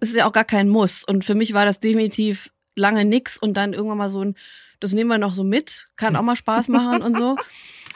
[0.02, 1.04] es ist ja auch gar kein Muss.
[1.04, 4.36] Und für mich war das definitiv lange nix und dann irgendwann mal so ein,
[4.80, 7.36] das nehmen wir noch so mit, kann auch mal Spaß machen und so.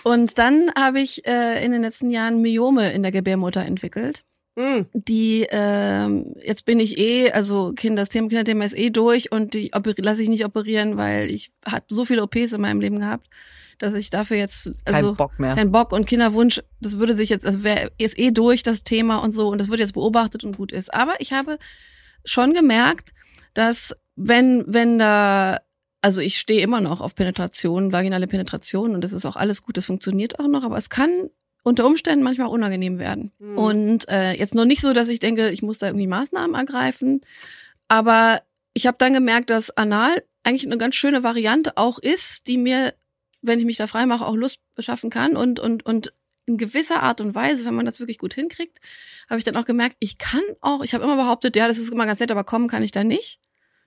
[0.04, 4.24] Und dann habe ich äh, in den letzten Jahren Myome in der Gebärmutter entwickelt
[4.58, 4.88] Hm.
[4.94, 9.54] die ähm, jetzt bin ich eh, also Kinder, das Thema Kinderthema ist eh durch und
[9.54, 13.28] die lasse ich nicht operieren, weil ich habe so viele OPs in meinem Leben gehabt,
[13.82, 15.56] dass ich dafür jetzt also Kein Bock mehr.
[15.56, 19.18] kein Bock und Kinderwunsch, das würde sich jetzt, also wäre ist eh durch das Thema
[19.18, 20.94] und so und das wird jetzt beobachtet und gut ist.
[20.94, 21.58] Aber ich habe
[22.26, 23.14] schon gemerkt,
[23.54, 25.60] dass wenn wenn da
[26.02, 29.78] also ich stehe immer noch auf Penetration, vaginale Penetration und das ist auch alles gut,
[29.78, 31.30] das funktioniert auch noch, aber es kann
[31.64, 33.32] unter Umständen manchmal unangenehm werden.
[33.38, 33.58] Mhm.
[33.58, 37.22] Und äh, jetzt noch nicht so, dass ich denke, ich muss da irgendwie Maßnahmen ergreifen,
[37.88, 38.42] aber
[38.74, 42.94] ich habe dann gemerkt, dass Anal eigentlich eine ganz schöne Variante auch ist, die mir,
[43.42, 46.14] wenn ich mich da frei mache, auch Lust beschaffen kann und und und
[46.46, 48.80] in gewisser Art und Weise, wenn man das wirklich gut hinkriegt,
[49.30, 51.92] habe ich dann auch gemerkt, ich kann auch, ich habe immer behauptet, ja, das ist
[51.92, 53.40] immer ganz nett, aber kommen kann ich da nicht.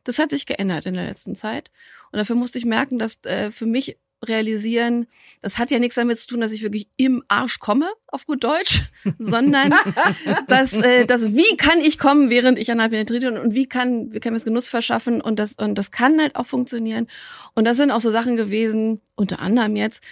[0.04, 1.70] Das hat sich geändert in der letzten Zeit.
[2.12, 5.06] Und dafür musste ich merken, dass äh, für mich realisieren,
[5.42, 8.44] das hat ja nichts damit zu tun, dass ich wirklich im Arsch komme, auf gut
[8.44, 8.84] Deutsch,
[9.18, 9.72] sondern
[10.48, 14.12] dass, äh, das, wie kann ich kommen, während ich anal penetriere und, und wie kann,
[14.12, 17.08] wie kann mir das Genuss verschaffen und das, und das kann halt auch funktionieren.
[17.54, 20.02] Und das sind auch so Sachen gewesen, unter anderem jetzt,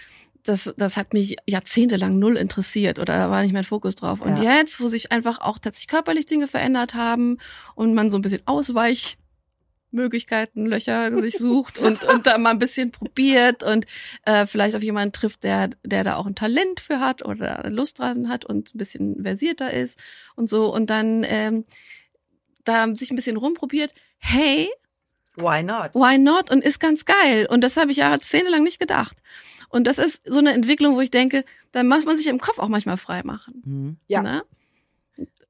[0.44, 4.20] das, das hat mich jahrzehntelang null interessiert oder da war nicht mein Fokus drauf.
[4.20, 4.58] Und Ja.
[4.58, 7.38] jetzt, wo sich einfach auch tatsächlich körperlich Dinge verändert haben
[7.76, 9.18] und man so ein bisschen Ausweich
[9.92, 13.86] Möglichkeiten, Löcher sich sucht und, und da mal ein bisschen probiert und
[14.24, 17.98] äh, vielleicht auf jemanden trifft, der, der da auch ein Talent für hat oder Lust
[17.98, 20.02] dran hat und ein bisschen versierter ist
[20.34, 21.64] und so und dann ähm,
[22.64, 24.70] da sich ein bisschen rumprobiert, hey,
[25.36, 25.94] Why not?
[25.94, 26.50] why not?
[26.50, 27.46] Und ist ganz geil.
[27.48, 29.16] Und das habe ich jahrzehntelang nicht gedacht.
[29.70, 32.58] Und das ist so eine Entwicklung, wo ich denke, da muss man sich im Kopf
[32.58, 33.62] auch manchmal frei machen.
[33.64, 33.96] Mhm.
[34.06, 34.22] Ja.
[34.22, 34.44] Ne?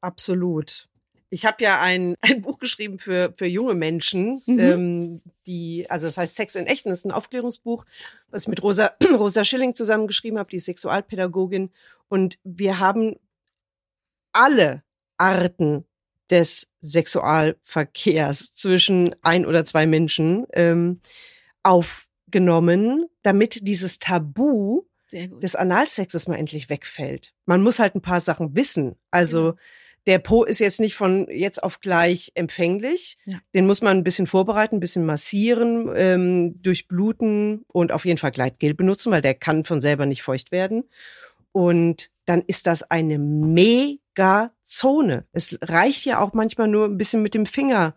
[0.01, 0.88] Absolut.
[1.33, 4.59] Ich habe ja ein, ein Buch geschrieben für, für junge Menschen, Mhm.
[4.61, 7.85] ähm, die, also das heißt Sex in Echten, das ist ein Aufklärungsbuch,
[8.30, 11.70] was ich mit Rosa, Rosa Schilling zusammengeschrieben habe, die Sexualpädagogin.
[12.09, 13.16] Und wir haben
[14.33, 14.83] alle
[15.16, 15.85] Arten
[16.30, 21.01] des Sexualverkehrs zwischen ein oder zwei Menschen ähm,
[21.62, 27.35] aufgenommen, damit dieses Tabu des Analsexes mal endlich wegfällt.
[27.45, 28.97] Man muss halt ein paar Sachen wissen.
[29.11, 29.59] Also Genau.
[30.07, 33.19] Der Po ist jetzt nicht von jetzt auf gleich empfänglich.
[33.25, 33.39] Ja.
[33.55, 38.33] Den muss man ein bisschen vorbereiten, ein bisschen massieren, ähm, durchbluten und auf jeden Fall
[38.33, 40.85] Gleitgel benutzen, weil der kann von selber nicht feucht werden.
[41.53, 45.25] Und dann ist das eine mega Zone.
[45.33, 47.95] Es reicht ja auch manchmal nur ein bisschen mit dem Finger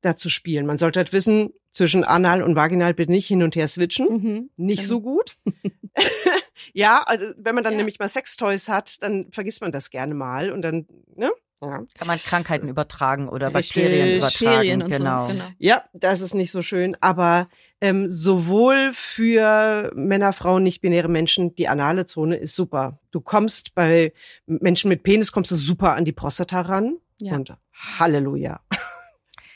[0.00, 0.66] da zu spielen.
[0.66, 4.50] Man sollte halt wissen, zwischen Anal und Vaginal bitte nicht hin und her switchen Mhm.
[4.56, 4.88] nicht Genau.
[4.88, 5.36] so gut.
[6.72, 7.78] ja, also wenn man dann Ja.
[7.78, 10.86] nämlich mal Sextoys hat, dann vergisst man das gerne mal und dann,
[11.16, 11.30] ne?
[11.60, 11.82] Ja.
[11.94, 13.50] Kann man Krankheiten übertragen oder.
[13.50, 14.44] Bakterien übertragen.
[14.46, 15.26] Bakterien und genau.
[15.26, 15.32] so.
[15.32, 15.44] Genau.
[15.58, 17.48] ja, das ist nicht so schön, aber
[17.80, 23.00] ähm, sowohl für Männer, Frauen, nicht-binäre Menschen, die anale Zone ist super.
[23.10, 24.12] Du kommst bei
[24.46, 27.34] Menschen mit Penis, kommst du super an die Prostata ran Ja.
[27.34, 27.52] und
[27.98, 28.60] Halleluja.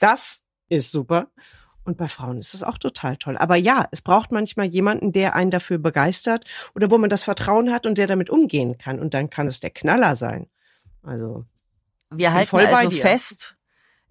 [0.01, 1.29] Das ist super.
[1.85, 3.37] Und bei Frauen ist das auch total toll.
[3.37, 7.73] Aber ja, es braucht manchmal jemanden, der einen dafür begeistert oder wo man das Vertrauen
[7.73, 9.01] hat und der damit umgehen kann.
[9.01, 10.47] Und dann kann es der Knaller sein.
[11.03, 11.45] Also,
[12.11, 13.57] Wir halten voll also fest,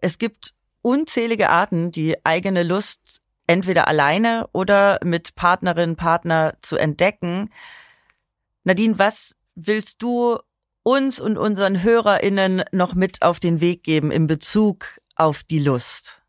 [0.01, 7.51] es gibt unzählige Arten, die eigene Lust entweder alleine oder mit Partnerin, Partner zu entdecken.
[8.63, 10.39] Nadine, was willst du
[10.83, 16.20] uns und unseren HörerInnen noch mit auf den Weg geben in Bezug auf die Lust?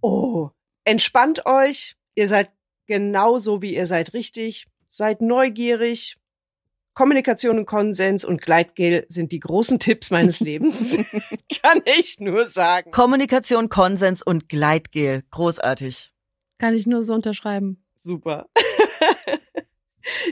[0.00, 0.50] Oh,
[0.84, 1.96] entspannt euch.
[2.14, 2.50] Ihr seid
[2.86, 4.66] genauso, wie ihr seid, richtig.
[4.86, 6.16] Seid neugierig.
[6.94, 10.96] Kommunikation und Konsens und Gleitgel sind die großen Tipps meines Lebens.
[11.62, 12.90] Kann ich nur sagen.
[12.90, 15.22] Kommunikation, Konsens und Gleitgel.
[15.30, 16.12] Großartig.
[16.58, 17.84] Kann ich nur so unterschreiben.
[17.96, 18.48] Super.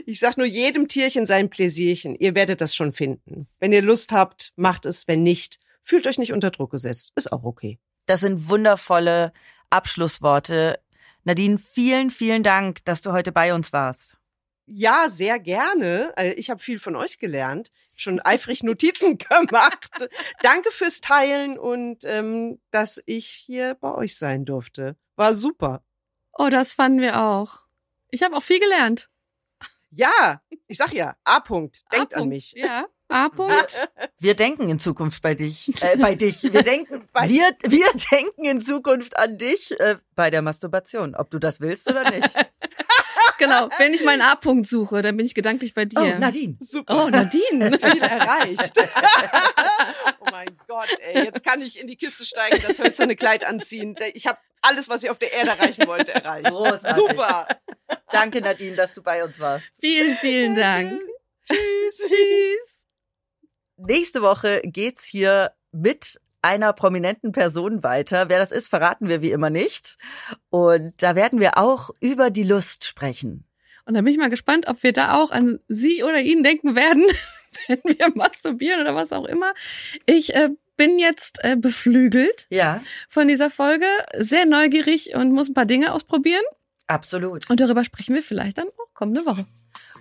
[0.05, 2.15] Ich sag nur jedem Tierchen sein Pläsierchen.
[2.15, 3.47] Ihr werdet das schon finden.
[3.59, 5.07] Wenn ihr Lust habt, macht es.
[5.07, 7.11] Wenn nicht, fühlt euch nicht unter Druck gesetzt.
[7.15, 7.79] Ist auch okay.
[8.05, 9.31] Das sind wundervolle
[9.69, 10.79] Abschlussworte.
[11.23, 14.15] Nadine, vielen, vielen Dank, dass du heute bei uns warst.
[14.65, 16.13] Ja, sehr gerne.
[16.15, 17.71] Äh, Ich habe viel von euch gelernt.
[17.95, 19.89] Schon eifrig Notizen gemacht.
[20.41, 24.95] Danke fürs Teilen und ähm, dass ich hier bei euch sein durfte.
[25.15, 25.83] War super.
[26.33, 27.65] Oh, das fanden wir auch.
[28.11, 29.09] Ich habe auch viel gelernt.
[29.91, 31.37] Ja, ich sag ja, A.
[31.39, 31.81] -Punkt.
[31.91, 32.29] Denkt an A-Punkt.
[32.29, 32.53] mich.
[32.55, 32.85] Ja.
[33.09, 33.89] A-Punkt.
[34.19, 36.43] Wir denken in Zukunft bei dich, äh, bei dich.
[36.43, 41.29] Wir denken, Bei- wir, wir denken in Zukunft an dich äh, bei der Masturbation, ob
[41.31, 42.29] du das willst oder nicht.
[43.37, 43.69] genau.
[43.77, 45.99] Wenn ich meinen A-Punkt suche, dann bin ich gedanklich bei dir.
[46.15, 46.57] Oh, Nadine.
[46.59, 47.05] Super.
[47.05, 47.77] Oh, Nadine.
[47.79, 48.73] Ziel erreicht.
[50.19, 53.95] oh mein Gott, ey, jetzt kann ich in die Kiste steigen, das hölzerne Kleid anziehen.
[54.13, 56.47] Ich habe alles, was ich auf der Erde erreichen wollte, erreicht.
[56.51, 56.91] Großartig.
[56.95, 57.47] Super.
[58.11, 59.67] Danke, Nadine, dass du bei uns warst.
[59.79, 60.99] vielen, vielen Dank.
[61.45, 61.97] Tschüss.
[61.97, 62.78] Tschüss.
[63.87, 68.29] Nächste Woche geht's hier mit einer prominenten Person weiter.
[68.29, 69.97] Wer das ist, verraten wir wie immer nicht.
[70.49, 73.45] Und da werden wir auch über die Lust sprechen.
[73.85, 76.75] Und da bin ich mal gespannt, ob wir da auch an sie oder ihn denken
[76.75, 77.03] werden,
[77.67, 79.53] wenn wir masturbieren oder was auch immer.
[80.05, 83.85] Ich äh, bin jetzt äh, beflügelt Ja, von dieser Folge,
[84.17, 86.43] sehr neugierig und muss ein paar Dinge ausprobieren.
[86.87, 87.49] absolut.
[87.49, 89.45] Und darüber sprechen wir vielleicht dann auch kommende Woche.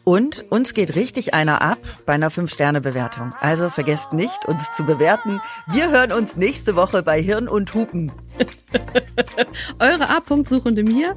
[0.09, 3.35] Und uns geht richtig einer ab bei einer 5-Sterne-Bewertung.
[3.43, 5.39] Also vergesst nicht, uns zu bewerten.
[5.67, 8.11] Wir hören uns nächste Woche bei Hirn und Hupen.
[9.79, 11.15] Eure A-Punkt-Suchende mir.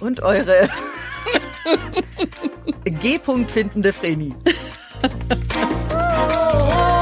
[0.00, 0.68] Und eure
[2.84, 4.34] G-Punkt findende Vreni.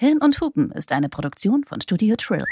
[0.00, 2.46] Hirn und Hupen ist eine Produktion von Studio Trill.